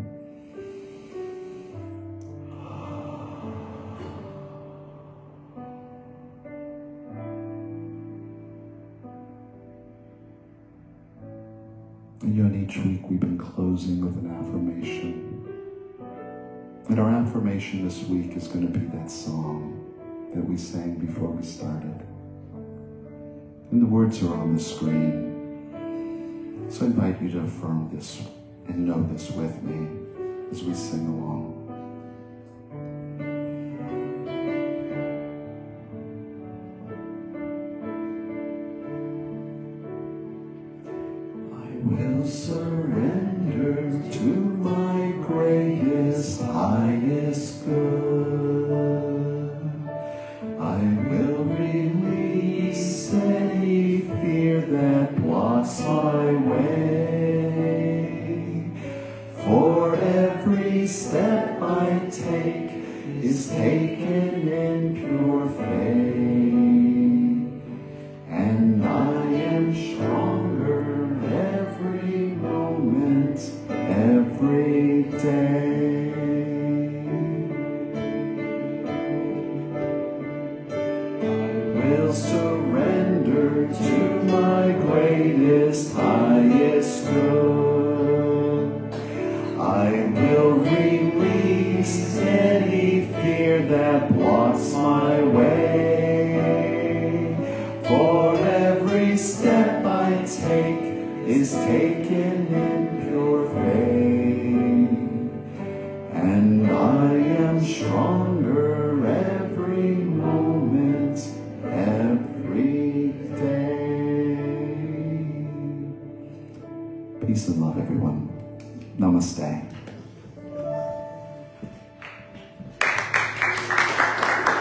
And 12.22 12.34
you 12.34 12.44
know, 12.44 12.64
each 12.64 12.78
week 12.78 13.10
we've 13.10 13.20
been 13.20 13.36
closing 13.36 14.00
with 14.00 14.16
an 14.16 14.30
affirmation. 14.30 15.20
And 16.88 16.98
our 16.98 17.10
affirmation 17.10 17.84
this 17.84 18.04
week 18.04 18.34
is 18.38 18.48
going 18.48 18.72
to 18.72 18.78
be 18.78 18.86
that 18.96 19.10
song 19.10 19.84
that 20.34 20.42
we 20.42 20.56
sang 20.56 20.94
before 20.94 21.28
we 21.28 21.42
started. 21.42 22.13
And 23.74 23.82
the 23.82 23.86
words 23.86 24.22
are 24.22 24.32
on 24.32 24.54
the 24.54 24.62
screen. 24.62 26.70
So 26.70 26.84
I 26.84 26.86
invite 26.86 27.20
you 27.20 27.28
to 27.32 27.40
affirm 27.40 27.90
this 27.92 28.22
and 28.68 28.86
know 28.86 29.04
this 29.10 29.32
with 29.32 29.60
me 29.64 29.88
as 30.52 30.62
we 30.62 30.72
sing 30.74 31.08
along. 31.08 31.63
Step 60.86 61.62
I 61.62 62.00
take 62.10 62.70
is 63.22 63.48
taken 63.48 64.48
in 64.48 64.94
pure 64.94 65.48
faith. 65.50 66.43